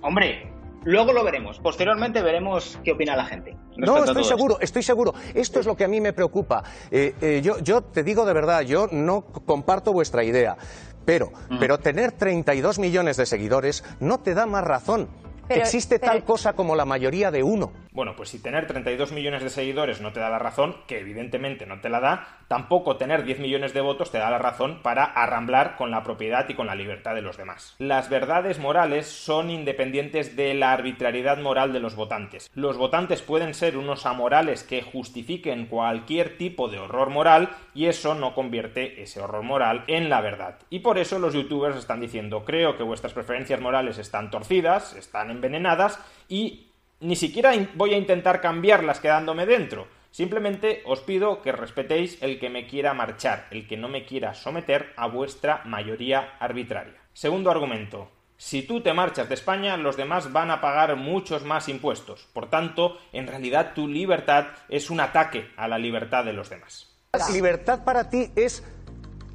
[0.01, 0.51] Hombre,
[0.85, 1.59] Luego lo veremos.
[1.59, 3.55] Posteriormente veremos qué opina la gente.
[3.77, 5.13] No, estoy seguro, estoy seguro.
[5.33, 6.63] Esto es lo que a mí me preocupa.
[6.91, 10.57] Eh, eh, yo, yo te digo de verdad, yo no comparto vuestra idea.
[11.05, 11.59] Pero, mm.
[11.59, 15.09] pero tener 32 millones de seguidores no te da más razón.
[15.49, 17.71] Existe tal cosa como la mayoría de uno.
[17.93, 21.67] Bueno, pues si tener 32 millones de seguidores no te da la razón, que evidentemente
[21.67, 25.03] no te la da, tampoco tener 10 millones de votos te da la razón para
[25.03, 27.75] arramblar con la propiedad y con la libertad de los demás.
[27.77, 32.49] Las verdades morales son independientes de la arbitrariedad moral de los votantes.
[32.55, 38.15] Los votantes pueden ser unos amorales que justifiquen cualquier tipo de horror moral y eso
[38.15, 40.57] no convierte ese horror moral en la verdad.
[40.71, 45.29] Y por eso los youtubers están diciendo creo que vuestras preferencias morales están torcidas, están
[45.29, 46.62] envenenadas y
[47.03, 49.87] ni siquiera voy a intentar cambiarlas quedándome dentro.
[50.09, 54.33] Simplemente os pido que respetéis el que me quiera marchar, el que no me quiera
[54.33, 57.01] someter a vuestra mayoría arbitraria.
[57.13, 58.09] Segundo argumento.
[58.37, 62.27] Si tú te marchas de España, los demás van a pagar muchos más impuestos.
[62.33, 66.95] Por tanto, en realidad tu libertad es un ataque a la libertad de los demás.
[67.13, 68.63] La libertad para ti es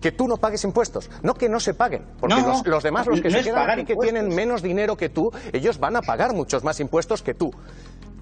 [0.00, 3.30] que tú no pagues impuestos, no que no se paguen, porque los, demás, los que
[3.30, 6.80] se quedan aquí, que tienen menos dinero que tú, ellos van a pagar muchos más
[6.80, 7.52] impuestos que tú.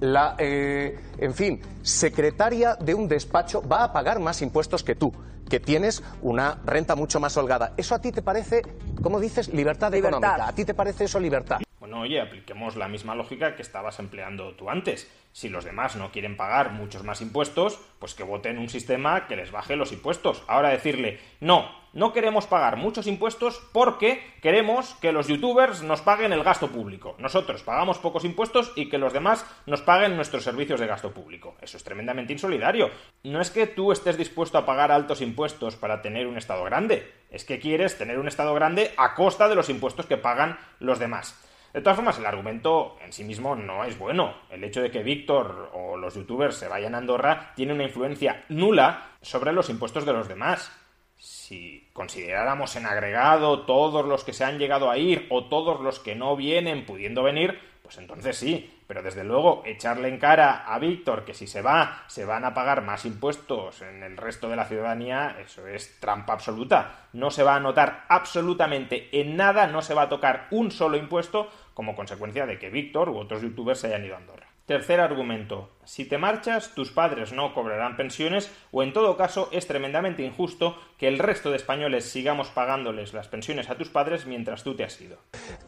[0.00, 5.12] La, eh, en fin, secretaria de un despacho va a pagar más impuestos que tú,
[5.48, 7.72] que tienes una renta mucho más holgada.
[7.76, 8.62] ¿Eso a ti te parece,
[9.02, 10.18] como dices, libertad, libertad.
[10.18, 10.48] económica?
[10.48, 11.60] ¿A ti te parece eso libertad?
[11.78, 15.10] Bueno, oye, apliquemos la misma lógica que estabas empleando tú antes.
[15.32, 19.36] Si los demás no quieren pagar muchos más impuestos, pues que voten un sistema que
[19.36, 20.42] les baje los impuestos.
[20.46, 26.32] Ahora decirle, no, no queremos pagar muchos impuestos porque queremos que los youtubers nos paguen
[26.32, 27.14] el gasto público.
[27.18, 31.56] Nosotros pagamos pocos impuestos y que los demás nos paguen nuestros servicios de gasto público.
[31.60, 32.90] Eso es tremendamente insolidario.
[33.22, 37.12] No es que tú estés dispuesto a pagar altos impuestos para tener un Estado grande,
[37.30, 40.98] es que quieres tener un Estado grande a costa de los impuestos que pagan los
[40.98, 41.42] demás.
[41.76, 44.32] De todas formas, el argumento en sí mismo no es bueno.
[44.48, 48.46] El hecho de que Víctor o los youtubers se vayan a Andorra tiene una influencia
[48.48, 50.72] nula sobre los impuestos de los demás.
[51.18, 56.00] Si consideráramos en agregado todos los que se han llegado a ir o todos los
[56.00, 60.78] que no vienen pudiendo venir, pues entonces sí, pero desde luego echarle en cara a
[60.78, 64.56] Víctor que si se va se van a pagar más impuestos en el resto de
[64.56, 67.08] la ciudadanía, eso es trampa absoluta.
[67.12, 70.96] No se va a notar absolutamente en nada, no se va a tocar un solo
[70.96, 74.46] impuesto como consecuencia de que Víctor u otros youtubers se hayan ido a Andorra.
[74.66, 75.70] Tercer argumento.
[75.84, 80.76] Si te marchas, tus padres no cobrarán pensiones o en todo caso es tremendamente injusto
[80.98, 84.82] que el resto de españoles sigamos pagándoles las pensiones a tus padres mientras tú te
[84.82, 85.18] has ido.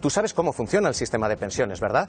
[0.01, 2.09] Tú sabes cómo funciona el sistema de pensiones, ¿verdad?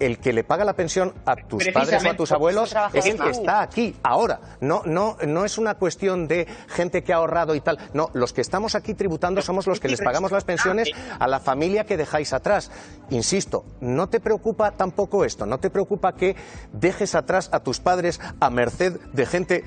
[0.00, 3.20] El que le paga la pensión a tus padres o a tus abuelos es el
[3.20, 4.40] que está aquí, ahora.
[4.60, 7.78] No, no, no es una cuestión de gente que ha ahorrado y tal.
[7.92, 11.38] No, los que estamos aquí tributando somos los que les pagamos las pensiones a la
[11.38, 12.70] familia que dejáis atrás.
[13.10, 16.34] Insisto, no te preocupa tampoco esto, no te preocupa que
[16.72, 19.64] dejes atrás a tus padres a merced de gente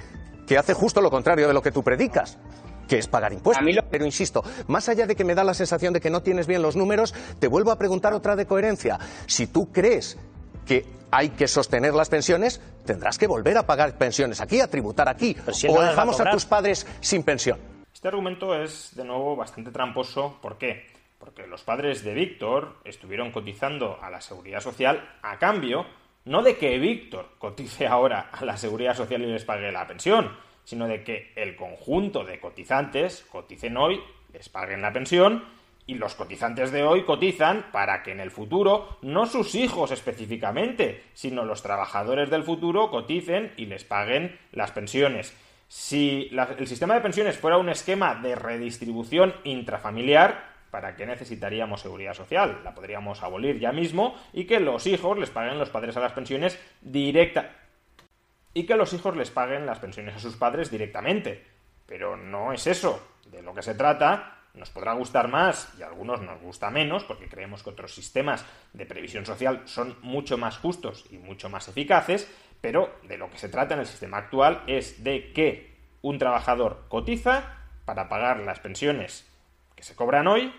[0.47, 2.37] que hace justo lo contrario de lo que tú predicas
[2.87, 3.65] que es pagar impuestos.
[3.89, 6.61] Pero insisto, más allá de que me da la sensación de que no tienes bien
[6.61, 8.99] los números, te vuelvo a preguntar otra de coherencia.
[9.25, 10.17] Si tú crees
[10.65, 15.07] que hay que sostener las pensiones, tendrás que volver a pagar pensiones aquí, a tributar
[15.07, 15.35] aquí,
[15.69, 17.59] o dejamos a, tus padres sin pensión.
[17.93, 20.39] Este argumento es, de nuevo, bastante tramposo.
[20.41, 20.87] ¿Por qué?
[21.19, 25.85] Porque los padres de Víctor estuvieron cotizando a la seguridad social a cambio,
[26.25, 30.35] no de que Víctor cotice ahora a la seguridad social y les pague la pensión,
[30.63, 34.01] sino de que el conjunto de cotizantes coticen hoy,
[34.33, 35.43] les paguen la pensión
[35.85, 41.03] y los cotizantes de hoy cotizan para que en el futuro, no sus hijos específicamente,
[41.13, 45.35] sino los trabajadores del futuro coticen y les paguen las pensiones.
[45.67, 52.13] Si el sistema de pensiones fuera un esquema de redistribución intrafamiliar, ¿para qué necesitaríamos seguridad
[52.13, 52.61] social?
[52.63, 56.13] La podríamos abolir ya mismo y que los hijos les paguen los padres a las
[56.13, 57.62] pensiones directa
[58.53, 61.43] y que los hijos les paguen las pensiones a sus padres directamente.
[61.85, 63.01] Pero no es eso.
[63.25, 67.03] De lo que se trata, nos podrá gustar más y a algunos nos gusta menos,
[67.03, 71.67] porque creemos que otros sistemas de previsión social son mucho más justos y mucho más
[71.67, 76.19] eficaces, pero de lo que se trata en el sistema actual es de que un
[76.19, 79.27] trabajador cotiza para pagar las pensiones
[79.75, 80.53] que se cobran hoy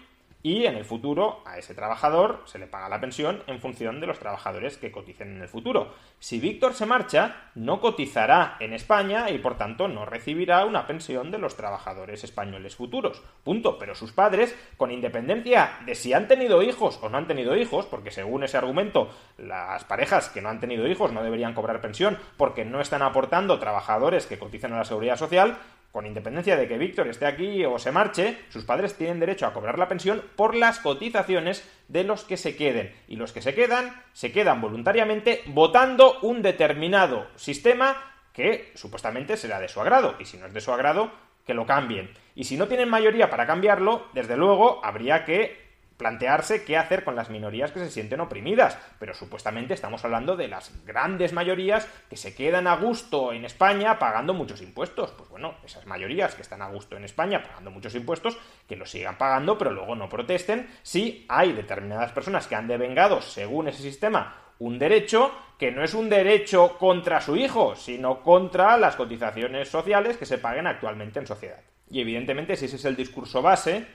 [0.44, 4.06] y en el futuro a ese trabajador se le paga la pensión en función de
[4.06, 5.94] los trabajadores que coticen en el futuro.
[6.18, 11.30] Si Víctor se marcha, no cotizará en España y por tanto no recibirá una pensión
[11.30, 13.22] de los trabajadores españoles futuros.
[13.42, 13.78] Punto.
[13.78, 17.86] Pero sus padres, con independencia de si han tenido hijos o no han tenido hijos,
[17.86, 19.08] porque según ese argumento
[19.38, 23.58] las parejas que no han tenido hijos no deberían cobrar pensión porque no están aportando
[23.58, 25.56] trabajadores que coticen a la seguridad social,
[25.94, 29.52] con independencia de que Víctor esté aquí o se marche, sus padres tienen derecho a
[29.52, 32.92] cobrar la pensión por las cotizaciones de los que se queden.
[33.06, 37.96] Y los que se quedan, se quedan voluntariamente votando un determinado sistema
[38.32, 40.16] que supuestamente será de su agrado.
[40.18, 41.12] Y si no es de su agrado,
[41.46, 42.10] que lo cambien.
[42.34, 45.63] Y si no tienen mayoría para cambiarlo, desde luego habría que
[45.96, 50.48] plantearse qué hacer con las minorías que se sienten oprimidas, pero supuestamente estamos hablando de
[50.48, 55.12] las grandes mayorías que se quedan a gusto en España pagando muchos impuestos.
[55.12, 58.36] Pues bueno, esas mayorías que están a gusto en España pagando muchos impuestos,
[58.68, 63.22] que los sigan pagando, pero luego no protesten si hay determinadas personas que han devengado,
[63.22, 68.76] según ese sistema, un derecho que no es un derecho contra su hijo, sino contra
[68.76, 71.60] las cotizaciones sociales que se paguen actualmente en sociedad.
[71.90, 73.86] Y evidentemente, si ese es el discurso base,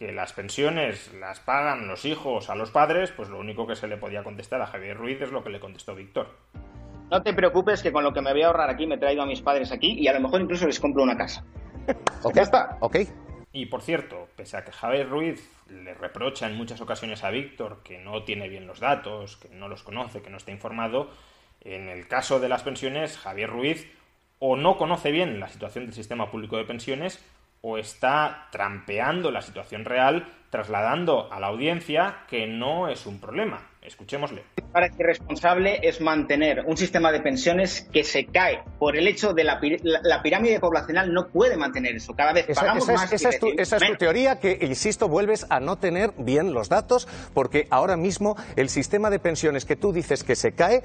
[0.00, 3.86] que las pensiones las pagan los hijos a los padres, pues lo único que se
[3.86, 6.38] le podía contestar a Javier Ruiz es lo que le contestó Víctor.
[7.10, 9.20] No te preocupes que con lo que me voy a ahorrar aquí me he traído
[9.20, 11.44] a mis padres aquí y a lo mejor incluso les compro una casa.
[12.22, 12.78] ok, está.
[12.80, 12.96] Ok.
[13.52, 17.82] Y por cierto, pese a que Javier Ruiz le reprocha en muchas ocasiones a Víctor
[17.84, 21.10] que no tiene bien los datos, que no los conoce, que no está informado,
[21.60, 23.86] en el caso de las pensiones, Javier Ruiz
[24.38, 27.22] o no conoce bien la situación del sistema público de pensiones
[27.62, 33.66] o está trampeando la situación real, trasladando a la audiencia que no es un problema.
[33.82, 34.44] Escuchémosle.
[34.72, 39.32] Para que responsable es mantener un sistema de pensiones que se cae por el hecho
[39.32, 42.14] de la, la, pirámide poblacional no puede mantener eso.
[42.14, 43.10] Cada vez pagamos más.
[43.10, 47.96] esa es tu teoría que, insisto, vuelves a no tener bien los datos porque ahora
[47.96, 50.82] mismo el sistema de pensiones que tú dices que se cae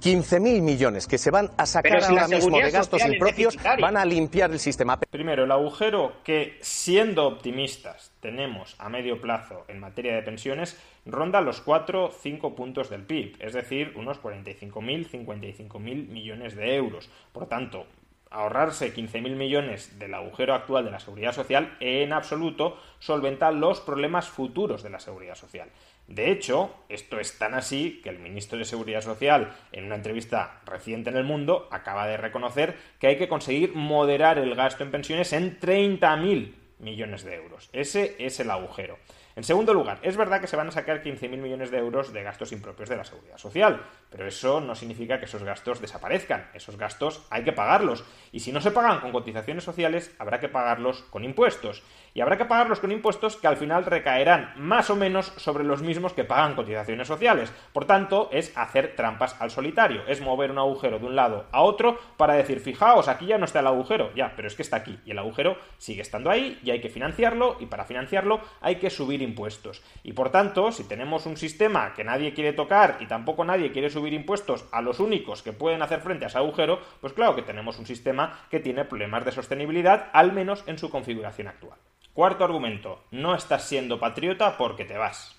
[0.00, 4.50] 15.000 millones que se van a sacar ahora mismo de gastos impropios van a limpiar
[4.50, 4.98] el sistema.
[4.98, 11.40] Primero, el agujero que, siendo optimistas, tenemos a medio plazo en materia de pensiones ronda
[11.40, 17.08] los 4 5 puntos del PIB, es decir, unos 45.000, 55.000 millones de euros.
[17.32, 17.86] Por tanto,
[18.30, 24.28] ahorrarse 15.000 millones del agujero actual de la seguridad social en absoluto solventa los problemas
[24.28, 25.70] futuros de la seguridad social.
[26.08, 30.60] De hecho, esto es tan así que el ministro de Seguridad Social, en una entrevista
[30.64, 34.92] reciente en El Mundo, acaba de reconocer que hay que conseguir moderar el gasto en
[34.92, 37.68] pensiones en 30.000 millones de euros.
[37.72, 38.98] Ese es el agujero.
[39.36, 42.22] En segundo lugar, es verdad que se van a sacar 15.000 millones de euros de
[42.22, 46.48] gastos impropios de la seguridad social, pero eso no significa que esos gastos desaparezcan.
[46.54, 48.02] Esos gastos hay que pagarlos.
[48.32, 51.82] Y si no se pagan con cotizaciones sociales, habrá que pagarlos con impuestos.
[52.14, 55.82] Y habrá que pagarlos con impuestos que al final recaerán más o menos sobre los
[55.82, 57.52] mismos que pagan cotizaciones sociales.
[57.74, 60.00] Por tanto, es hacer trampas al solitario.
[60.06, 63.44] Es mover un agujero de un lado a otro para decir, fijaos, aquí ya no
[63.44, 64.14] está el agujero.
[64.14, 64.98] Ya, pero es que está aquí.
[65.04, 67.58] Y el agujero sigue estando ahí y hay que financiarlo.
[67.60, 69.82] Y para financiarlo hay que subir impuestos.
[70.02, 73.90] Y por tanto, si tenemos un sistema que nadie quiere tocar y tampoco nadie quiere
[73.90, 77.42] subir impuestos a los únicos que pueden hacer frente a ese agujero, pues claro que
[77.42, 81.78] tenemos un sistema que tiene problemas de sostenibilidad, al menos en su configuración actual.
[82.12, 85.36] Cuarto argumento, no estás siendo patriota porque te vas.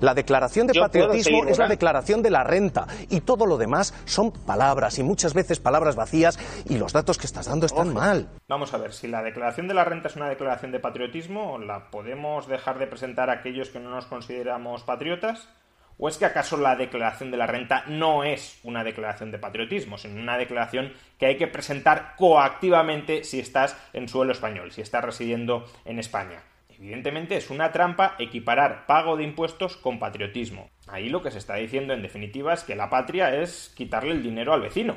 [0.00, 4.32] La declaración de patriotismo es la declaración de la renta y todo lo demás son
[4.32, 8.28] palabras y muchas veces palabras vacías y los datos que estás dando están mal.
[8.48, 11.90] Vamos a ver, si la declaración de la renta es una declaración de patriotismo, ¿la
[11.90, 15.48] podemos dejar de presentar a aquellos que no nos consideramos patriotas?
[15.96, 19.96] ¿O es que acaso la declaración de la renta no es una declaración de patriotismo,
[19.96, 25.04] sino una declaración que hay que presentar coactivamente si estás en suelo español, si estás
[25.04, 26.42] residiendo en España?
[26.84, 30.68] Evidentemente es una trampa equiparar pago de impuestos con patriotismo.
[30.86, 34.22] Ahí lo que se está diciendo en definitiva es que la patria es quitarle el
[34.22, 34.94] dinero al vecino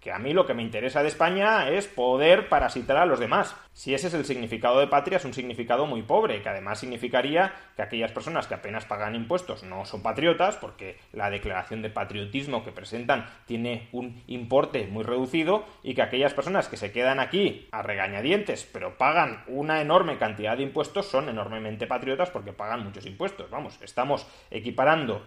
[0.00, 3.56] que a mí lo que me interesa de España es poder parasitar a los demás.
[3.72, 7.52] Si ese es el significado de patria, es un significado muy pobre, que además significaría
[7.74, 12.64] que aquellas personas que apenas pagan impuestos no son patriotas, porque la declaración de patriotismo
[12.64, 17.68] que presentan tiene un importe muy reducido, y que aquellas personas que se quedan aquí
[17.72, 23.06] a regañadientes, pero pagan una enorme cantidad de impuestos, son enormemente patriotas porque pagan muchos
[23.06, 23.50] impuestos.
[23.50, 25.26] Vamos, estamos equiparando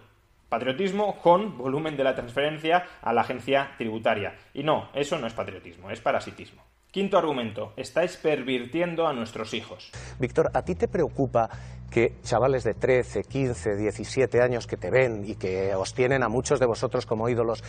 [0.49, 4.35] Patriotismo con volumen de la transferencia a la agencia tributaria.
[4.53, 6.63] Y no, eso no es patriotismo, es parasitismo.
[6.91, 9.91] Quinto argumento, estáis pervirtiendo a nuestros hijos.
[10.19, 11.47] Víctor, ¿a ti te preocupa
[11.91, 16.29] que chavales de 13, 15, 17 años que te ven y que os tienen a
[16.29, 17.63] muchos de vosotros como ídolos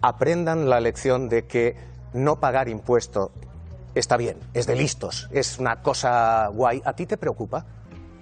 [0.00, 1.76] aprendan la lección de que
[2.14, 3.32] no pagar impuesto
[3.94, 6.80] está bien, es de listos, es una cosa guay?
[6.84, 7.66] ¿A ti te preocupa?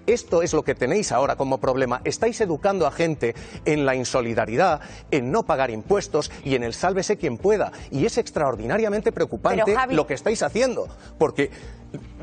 [0.07, 2.01] Esto es lo que tenéis ahora como problema.
[2.05, 3.35] Estáis educando a gente
[3.65, 4.81] en la insolidaridad,
[5.11, 7.73] en no pagar impuestos y en el sálvese quien pueda.
[7.91, 10.89] Y es extraordinariamente preocupante lo que estáis haciendo,
[11.19, 11.51] porque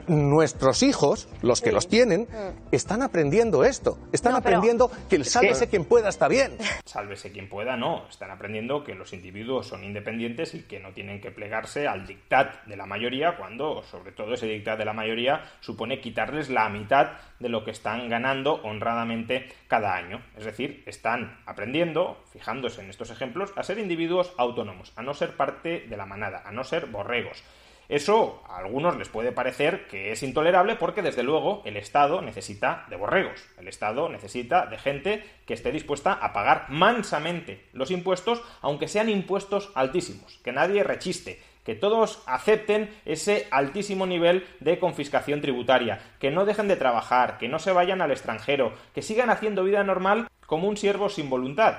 [0.08, 2.74] nuestros hijos, los que los tienen, mm.
[2.74, 3.98] están aprendiendo esto.
[4.12, 6.58] Están aprendiendo que el sálvese quien pueda está bien.
[6.86, 8.08] Sálvese quien pueda, no.
[8.10, 12.66] Están aprendiendo que los individuos son independientes y que no tienen que plegarse al dictat
[12.66, 17.12] de la mayoría cuando, sobre todo, ese dictat de la mayoría supone quitarles la mitad
[17.40, 20.24] de lo que están ganando honradamente cada año.
[20.38, 25.36] Es decir, están aprendiendo, fijándose en estos ejemplos, a ser individuos autónomos, a no ser
[25.36, 27.44] parte de la manada, a no ser borregos
[27.90, 32.86] eso a algunos les puede parecer que es intolerable porque desde luego el Estado necesita
[32.90, 38.42] de borregos, el Estado necesita de gente que esté dispuesta a pagar mansamente los impuestos,
[38.62, 45.42] aunque sean impuestos altísimos, que nadie rechiste, que todos acepten ese altísimo nivel de confiscación
[45.42, 49.64] tributaria, que no dejen de trabajar, que no se vayan al extranjero, que sigan haciendo
[49.64, 51.78] vida normal como un siervo sin voluntad.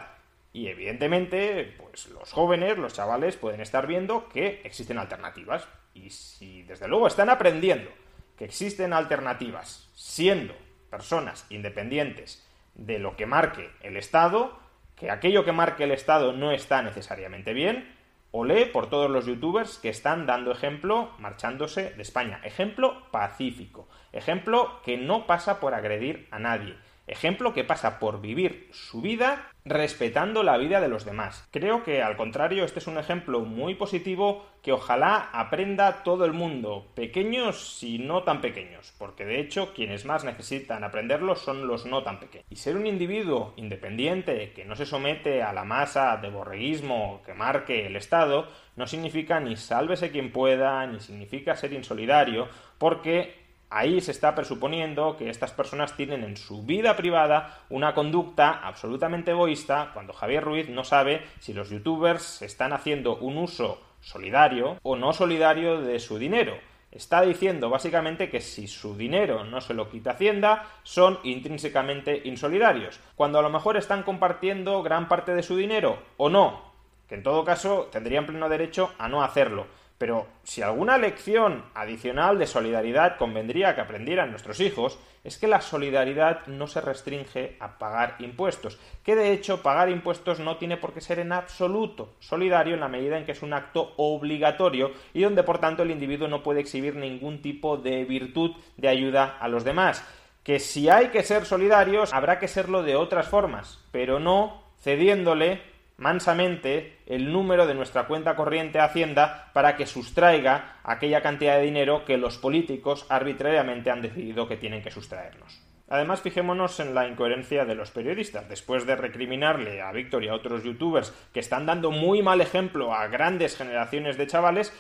[0.53, 5.67] Y evidentemente, pues los jóvenes, los chavales pueden estar viendo que existen alternativas.
[5.95, 7.90] Y si desde luego están aprendiendo
[8.36, 10.55] que existen alternativas siendo
[10.90, 14.59] personas independientes de lo que marque el Estado,
[14.97, 17.95] que aquello que marque el Estado no está necesariamente bien,
[18.30, 22.40] olé por todos los youtubers que están dando ejemplo marchándose de España.
[22.42, 23.88] Ejemplo pacífico.
[24.12, 26.76] Ejemplo que no pasa por agredir a nadie.
[27.07, 31.47] Ejemplo que pasa por vivir su vida respetando la vida de los demás.
[31.51, 36.33] Creo que al contrario este es un ejemplo muy positivo que ojalá aprenda todo el
[36.33, 41.85] mundo, pequeños y no tan pequeños, porque de hecho quienes más necesitan aprenderlo son los
[41.85, 42.47] no tan pequeños.
[42.51, 47.35] Y ser un individuo independiente que no se somete a la masa de borreguismo que
[47.35, 52.49] marque el Estado no significa ni sálvese quien pueda, ni significa ser insolidario,
[52.79, 58.51] porque Ahí se está presuponiendo que estas personas tienen en su vida privada una conducta
[58.62, 64.79] absolutamente egoísta cuando Javier Ruiz no sabe si los youtubers están haciendo un uso solidario
[64.83, 66.57] o no solidario de su dinero.
[66.95, 73.01] Está diciendo básicamente que si su dinero no se lo quita Hacienda, son intrínsecamente insolidarios,
[73.17, 76.62] cuando a lo mejor están compartiendo gran parte de su dinero o no,
[77.09, 79.67] que en todo caso tendrían pleno derecho a no hacerlo.
[80.05, 85.63] Pero si alguna lección adicional de solidaridad convendría que aprendieran nuestros hijos, es que la
[85.63, 90.93] solidaridad no se restringe a pagar impuestos, que de hecho pagar impuestos no tiene por
[90.93, 95.23] qué ser en absoluto solidario en la medida en que es un acto obligatorio y
[95.23, 99.49] donde por tanto el individuo no puede exhibir ningún tipo de virtud de ayuda a
[99.49, 100.07] los demás.
[100.43, 105.63] Que si hay que ser solidarios, habrá que serlo de otras formas, pero no cediéndole
[105.97, 112.05] mansamente el número de nuestra cuenta corriente Hacienda para que sustraiga aquella cantidad de dinero
[112.05, 115.62] que los políticos arbitrariamente han decidido que tienen que sustraernos.
[115.88, 118.49] Además, fijémonos en la incoherencia de los periodistas.
[118.49, 122.95] Después de recriminarle a Víctor y a otros youtubers que están dando muy mal ejemplo
[122.95, 124.72] a grandes generaciones de chavales,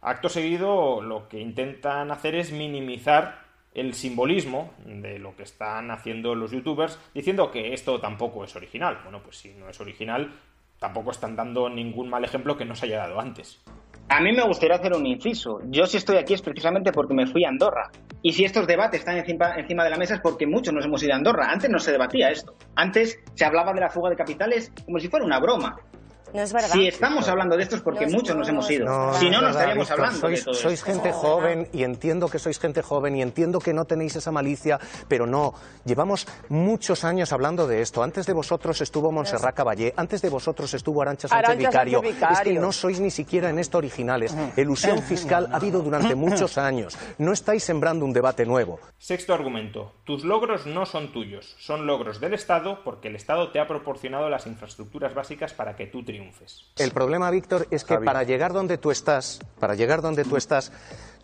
[0.00, 6.34] acto seguido lo que intentan hacer es minimizar el simbolismo de lo que están haciendo
[6.34, 9.00] los youtubers diciendo que esto tampoco es original.
[9.02, 10.32] Bueno, pues si no es original,
[10.78, 13.62] tampoco están dando ningún mal ejemplo que no se haya dado antes.
[14.08, 15.58] A mí me gustaría hacer un inciso.
[15.64, 17.90] Yo si estoy aquí es precisamente porque me fui a Andorra.
[18.22, 21.02] Y si estos debates están encima, encima, de la mesa es porque muchos nos hemos
[21.02, 21.50] ido a Andorra.
[21.50, 22.54] Antes no se debatía esto.
[22.76, 25.76] Antes se hablaba de la fuga de capitales como si fuera una broma.
[26.32, 26.70] No es verdad.
[26.70, 29.12] Si estamos hablando de esto es porque muchos nos hemos ido.
[29.14, 32.58] si no, no estaríamos hablando sois, de todo Sois gente joven y entiendo que sois
[32.58, 35.54] gente joven y entiendo que no tenéis esa malicia, pero no.
[35.84, 38.02] Llevamos muchos años hablando de esto.
[38.02, 42.02] Antes de vosotros estuvo Montserrat Caballé, antes de vosotros estuvo Arancha Sánchez, Vicario.
[42.02, 44.36] Es que no sois ni siquiera en esto originales.
[44.56, 46.98] Elusión fiscal ha habido durante muchos años.
[47.18, 48.80] No estáis sembrando un debate nuevo.
[48.98, 49.92] Sexto argumento.
[50.04, 54.28] Tus logros no son tuyos, son logros del Estado porque el Estado te ha proporcionado
[54.28, 56.15] las infraestructuras básicas para que tú triunfes.
[56.76, 60.72] El problema, Víctor, es que para llegar donde tú estás, para llegar donde tú estás,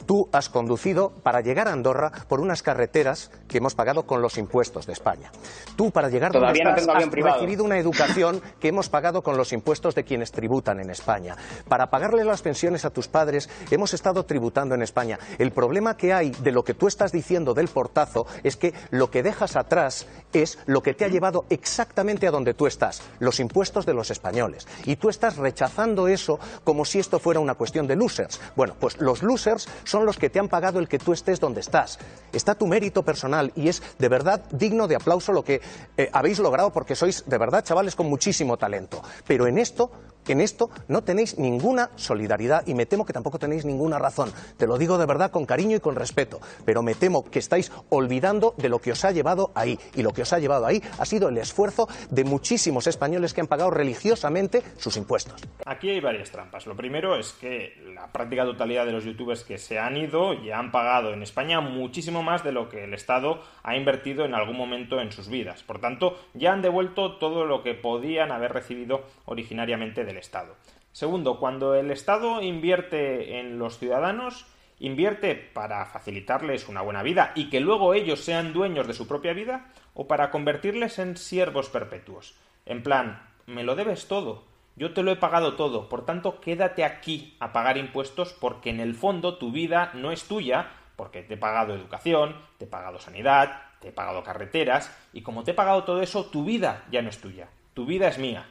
[0.07, 4.39] tú has conducido para llegar a Andorra por unas carreteras que hemos pagado con los
[4.39, 5.31] impuestos de España.
[5.77, 9.95] Tú para llegar donde estás has recibido una educación que hemos pagado con los impuestos
[9.95, 11.37] de quienes tributan en España.
[11.69, 15.19] Para pagarle las pensiones a tus padres hemos estado tributando en España.
[15.39, 19.11] El problema que hay de lo que tú estás diciendo del portazo es que lo
[19.11, 23.41] que dejas atrás es lo que te ha llevado exactamente a donde tú estás, los
[23.41, 24.67] impuestos de los españoles.
[24.85, 28.41] Y tú estás rechazando eso como si esto fuera una cuestión de losers.
[28.57, 31.61] Bueno, pues los losers son los que te han pagado el que tú estés donde
[31.61, 31.99] estás.
[32.33, 35.61] Está tu mérito personal y es de verdad digno de aplauso lo que
[35.99, 39.03] eh, habéis logrado porque sois de verdad chavales con muchísimo talento.
[39.27, 39.93] Pero en esto
[40.29, 44.33] en esto no tenéis ninguna solidaridad y me temo que tampoco tenéis ninguna razón.
[44.57, 47.73] Te lo digo de verdad con cariño y con respeto, pero me temo que estáis
[47.91, 49.79] olvidando de lo que os ha llevado ahí.
[49.95, 53.41] Y lo que os ha llevado ahí ha sido el esfuerzo de muchísimos españoles que
[53.41, 55.43] han pagado religiosamente sus impuestos.
[55.67, 56.67] Aquí hay varias trampas.
[56.67, 60.59] Lo primero es que la práctica totalidad de los youtubers que se han ido ya
[60.59, 64.57] han pagado en España muchísimo más de lo que el Estado ha invertido en algún
[64.57, 65.63] momento en sus vidas.
[65.63, 70.57] Por tanto, ya han devuelto todo lo que podían haber recibido originariamente Estado.
[70.93, 74.47] Segundo, cuando el Estado invierte en los ciudadanos,
[74.79, 79.33] invierte para facilitarles una buena vida y que luego ellos sean dueños de su propia
[79.33, 82.35] vida o para convertirles en siervos perpetuos.
[82.67, 84.45] En plan, me lo debes todo,
[84.75, 88.81] yo te lo he pagado todo, por tanto quédate aquí a pagar impuestos porque en
[88.81, 92.99] el fondo tu vida no es tuya, porque te he pagado educación, te he pagado
[92.99, 97.03] sanidad, te he pagado carreteras, y como te he pagado todo eso, tu vida ya
[97.03, 98.47] no es tuya, tu vida es mía.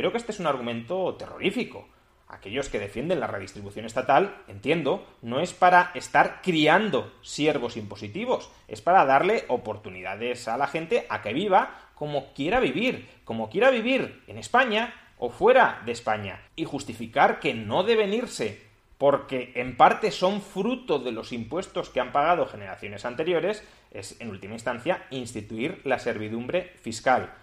[0.00, 1.86] Creo que este es un argumento terrorífico.
[2.26, 8.80] Aquellos que defienden la redistribución estatal, entiendo, no es para estar criando siervos impositivos, es
[8.80, 14.22] para darle oportunidades a la gente a que viva como quiera vivir, como quiera vivir
[14.26, 20.12] en España o fuera de España, y justificar que no deben irse porque en parte
[20.12, 25.82] son fruto de los impuestos que han pagado generaciones anteriores, es en última instancia instituir
[25.84, 27.34] la servidumbre fiscal.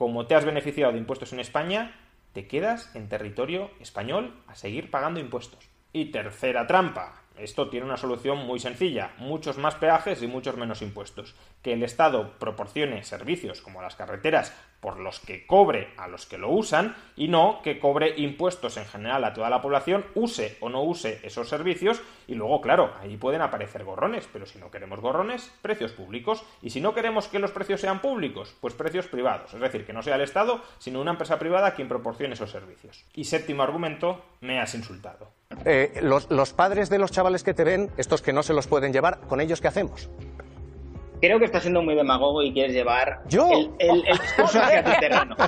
[0.00, 1.94] Como te has beneficiado de impuestos en España,
[2.32, 5.68] te quedas en territorio español a seguir pagando impuestos.
[5.92, 10.80] Y tercera trampa, esto tiene una solución muy sencilla, muchos más peajes y muchos menos
[10.80, 11.34] impuestos.
[11.60, 16.38] Que el Estado proporcione servicios como las carreteras por los que cobre a los que
[16.38, 20.68] lo usan y no que cobre impuestos en general a toda la población, use o
[20.68, 25.00] no use esos servicios y luego, claro, ahí pueden aparecer gorrones, pero si no queremos
[25.00, 29.52] gorrones, precios públicos y si no queremos que los precios sean públicos, pues precios privados,
[29.52, 33.04] es decir, que no sea el Estado, sino una empresa privada quien proporcione esos servicios.
[33.14, 35.30] Y séptimo argumento, me has insultado.
[35.64, 38.66] Eh, los, los padres de los chavales que te ven, estos que no se los
[38.66, 40.08] pueden llevar, ¿con ellos qué hacemos?
[41.20, 45.36] Creo que estás siendo muy demagogo y quieres llevar El, el, discurso hacia tu terreno.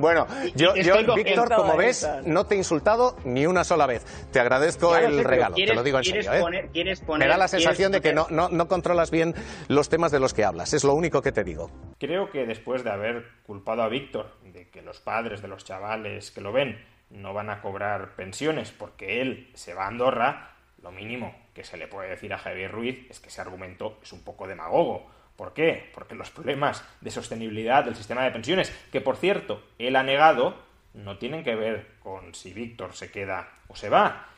[0.00, 4.04] Bueno, yo, yo Víctor, como ves, no te he insultado ni una sola vez.
[4.32, 6.32] Te agradezco el regalo, te lo digo en serio.
[6.32, 6.94] ¿eh?
[7.18, 9.34] Me da la sensación de que no, no, no controlas bien
[9.68, 11.70] los temas de los que hablas, es lo único que te digo.
[11.98, 16.30] Creo que después de haber culpado a Víctor de que los padres de los chavales
[16.30, 16.78] que lo ven
[17.10, 20.55] no van a cobrar pensiones porque él se va a Andorra,
[20.86, 24.12] lo mínimo que se le puede decir a Javier Ruiz es que ese argumento es
[24.12, 25.10] un poco demagogo.
[25.34, 25.90] ¿Por qué?
[25.92, 30.54] Porque los problemas de sostenibilidad del sistema de pensiones, que por cierto él ha negado,
[30.94, 34.28] no tienen que ver con si Víctor se queda o se va.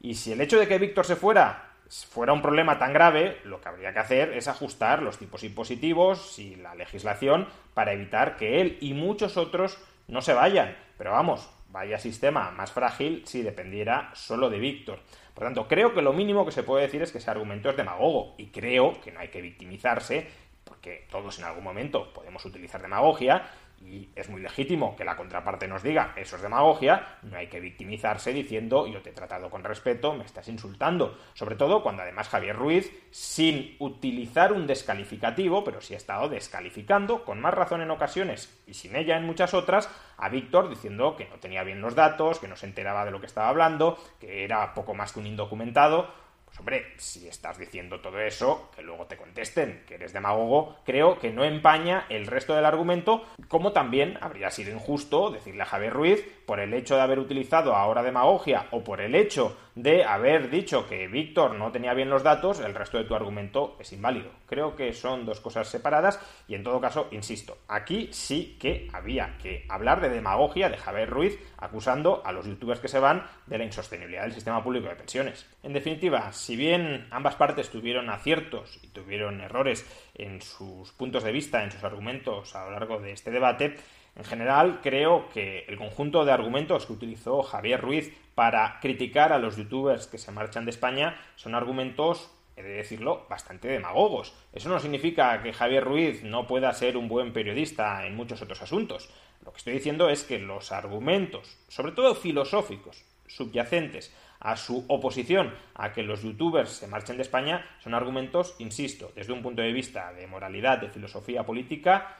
[0.00, 1.66] Y si el hecho de que Víctor se fuera
[2.08, 6.38] fuera un problema tan grave, lo que habría que hacer es ajustar los tipos impositivos
[6.38, 10.74] y la legislación para evitar que él y muchos otros no se vayan.
[10.96, 15.00] Pero vamos, vaya sistema más frágil si dependiera solo de Víctor.
[15.38, 17.76] Por tanto, creo que lo mínimo que se puede decir es que ese argumento es
[17.76, 20.26] demagogo y creo que no hay que victimizarse
[20.64, 23.48] porque todos en algún momento podemos utilizar demagogia
[23.80, 27.60] y es muy legítimo que la contraparte nos diga eso es demagogia, no hay que
[27.60, 31.16] victimizarse diciendo yo te he tratado con respeto, me estás insultando.
[31.34, 37.24] Sobre todo cuando además Javier Ruiz, sin utilizar un descalificativo, pero sí ha estado descalificando,
[37.24, 41.28] con más razón en ocasiones y sin ella en muchas otras, a Víctor diciendo que
[41.28, 44.44] no tenía bien los datos, que no se enteraba de lo que estaba hablando, que
[44.44, 46.27] era poco más que un indocumentado
[46.58, 51.30] hombre, si estás diciendo todo eso, que luego te contesten que eres demagogo, creo que
[51.30, 56.24] no empaña el resto del argumento, como también habría sido injusto decirle a Javier Ruiz,
[56.46, 60.88] por el hecho de haber utilizado ahora demagogia o por el hecho de haber dicho
[60.88, 64.32] que Víctor no tenía bien los datos, el resto de tu argumento es inválido.
[64.46, 66.18] Creo que son dos cosas separadas
[66.48, 71.08] y en todo caso, insisto, aquí sí que había que hablar de demagogia de Javier
[71.08, 74.96] Ruiz acusando a los youtubers que se van de la insostenibilidad del sistema público de
[74.96, 75.46] pensiones.
[75.62, 81.30] En definitiva, si bien ambas partes tuvieron aciertos y tuvieron errores en sus puntos de
[81.30, 83.76] vista, en sus argumentos a lo largo de este debate,
[84.18, 89.38] en general, creo que el conjunto de argumentos que utilizó Javier Ruiz para criticar a
[89.38, 94.34] los youtubers que se marchan de España son argumentos, he de decirlo, bastante demagogos.
[94.52, 98.60] Eso no significa que Javier Ruiz no pueda ser un buen periodista en muchos otros
[98.60, 99.08] asuntos.
[99.44, 105.54] Lo que estoy diciendo es que los argumentos, sobre todo filosóficos, subyacentes a su oposición
[105.74, 109.72] a que los youtubers se marchen de España, son argumentos, insisto, desde un punto de
[109.72, 112.16] vista de moralidad, de filosofía política,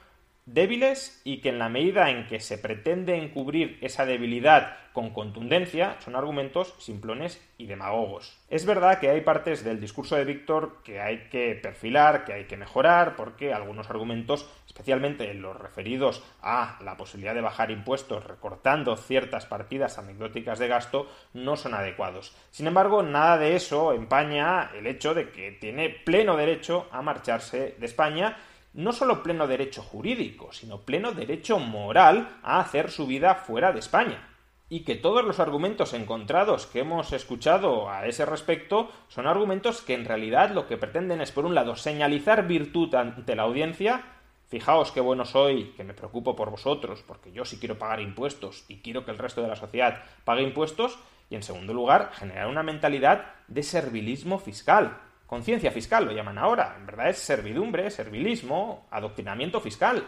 [0.52, 5.96] débiles y que en la medida en que se pretende encubrir esa debilidad con contundencia
[6.00, 8.36] son argumentos simplones y demagogos.
[8.48, 12.44] Es verdad que hay partes del discurso de Víctor que hay que perfilar, que hay
[12.46, 18.96] que mejorar, porque algunos argumentos, especialmente los referidos a la posibilidad de bajar impuestos recortando
[18.96, 22.34] ciertas partidas anecdóticas de gasto, no son adecuados.
[22.50, 27.76] Sin embargo, nada de eso empaña el hecho de que tiene pleno derecho a marcharse
[27.78, 28.36] de España
[28.72, 33.80] no solo pleno derecho jurídico, sino pleno derecho moral a hacer su vida fuera de
[33.80, 34.28] España.
[34.70, 39.94] Y que todos los argumentos encontrados que hemos escuchado a ese respecto son argumentos que
[39.94, 44.04] en realidad lo que pretenden es, por un lado, señalizar virtud ante la audiencia,
[44.46, 48.64] fijaos qué bueno soy, que me preocupo por vosotros, porque yo sí quiero pagar impuestos
[48.68, 50.98] y quiero que el resto de la sociedad pague impuestos,
[51.30, 54.98] y en segundo lugar, generar una mentalidad de servilismo fiscal,
[55.28, 56.74] Conciencia fiscal lo llaman ahora.
[56.78, 60.02] En verdad es servidumbre, servilismo, adoctrinamiento fiscal.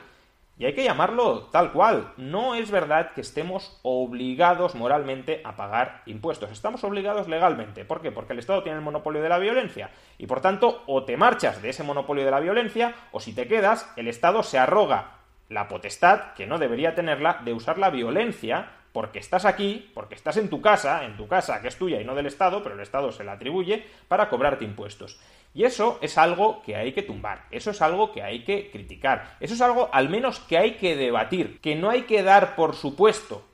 [0.58, 2.14] Y hay que llamarlo tal cual.
[2.16, 6.50] No es verdad que estemos obligados moralmente a pagar impuestos.
[6.50, 7.84] Estamos obligados legalmente.
[7.84, 8.10] ¿Por qué?
[8.10, 9.90] Porque el Estado tiene el monopolio de la violencia.
[10.16, 13.46] Y por tanto, o te marchas de ese monopolio de la violencia, o si te
[13.46, 15.18] quedas, el Estado se arroga
[15.50, 20.36] la potestad, que no debería tenerla, de usar la violencia porque estás aquí, porque estás
[20.36, 22.80] en tu casa, en tu casa que es tuya y no del Estado, pero el
[22.80, 25.18] Estado se la atribuye para cobrarte impuestos.
[25.54, 29.36] Y eso es algo que hay que tumbar, eso es algo que hay que criticar,
[29.40, 32.76] eso es algo al menos que hay que debatir, que no hay que dar por
[32.76, 33.44] supuesto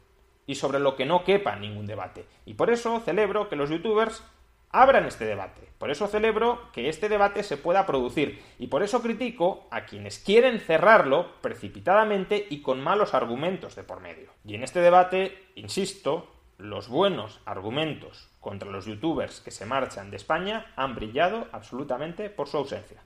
[0.46, 2.26] y sobre lo que no quepa ningún debate.
[2.44, 4.22] Y por eso celebro que los youtubers
[4.70, 5.68] abran este debate.
[5.78, 10.18] Por eso celebro que este debate se pueda producir y por eso critico a quienes
[10.18, 14.30] quieren cerrarlo precipitadamente y con malos argumentos de por medio.
[14.44, 20.16] Y en este debate, insisto, los buenos argumentos contra los youtubers que se marchan de
[20.16, 23.02] España han brillado absolutamente por su ausencia.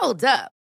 [0.00, 0.63] Hold up.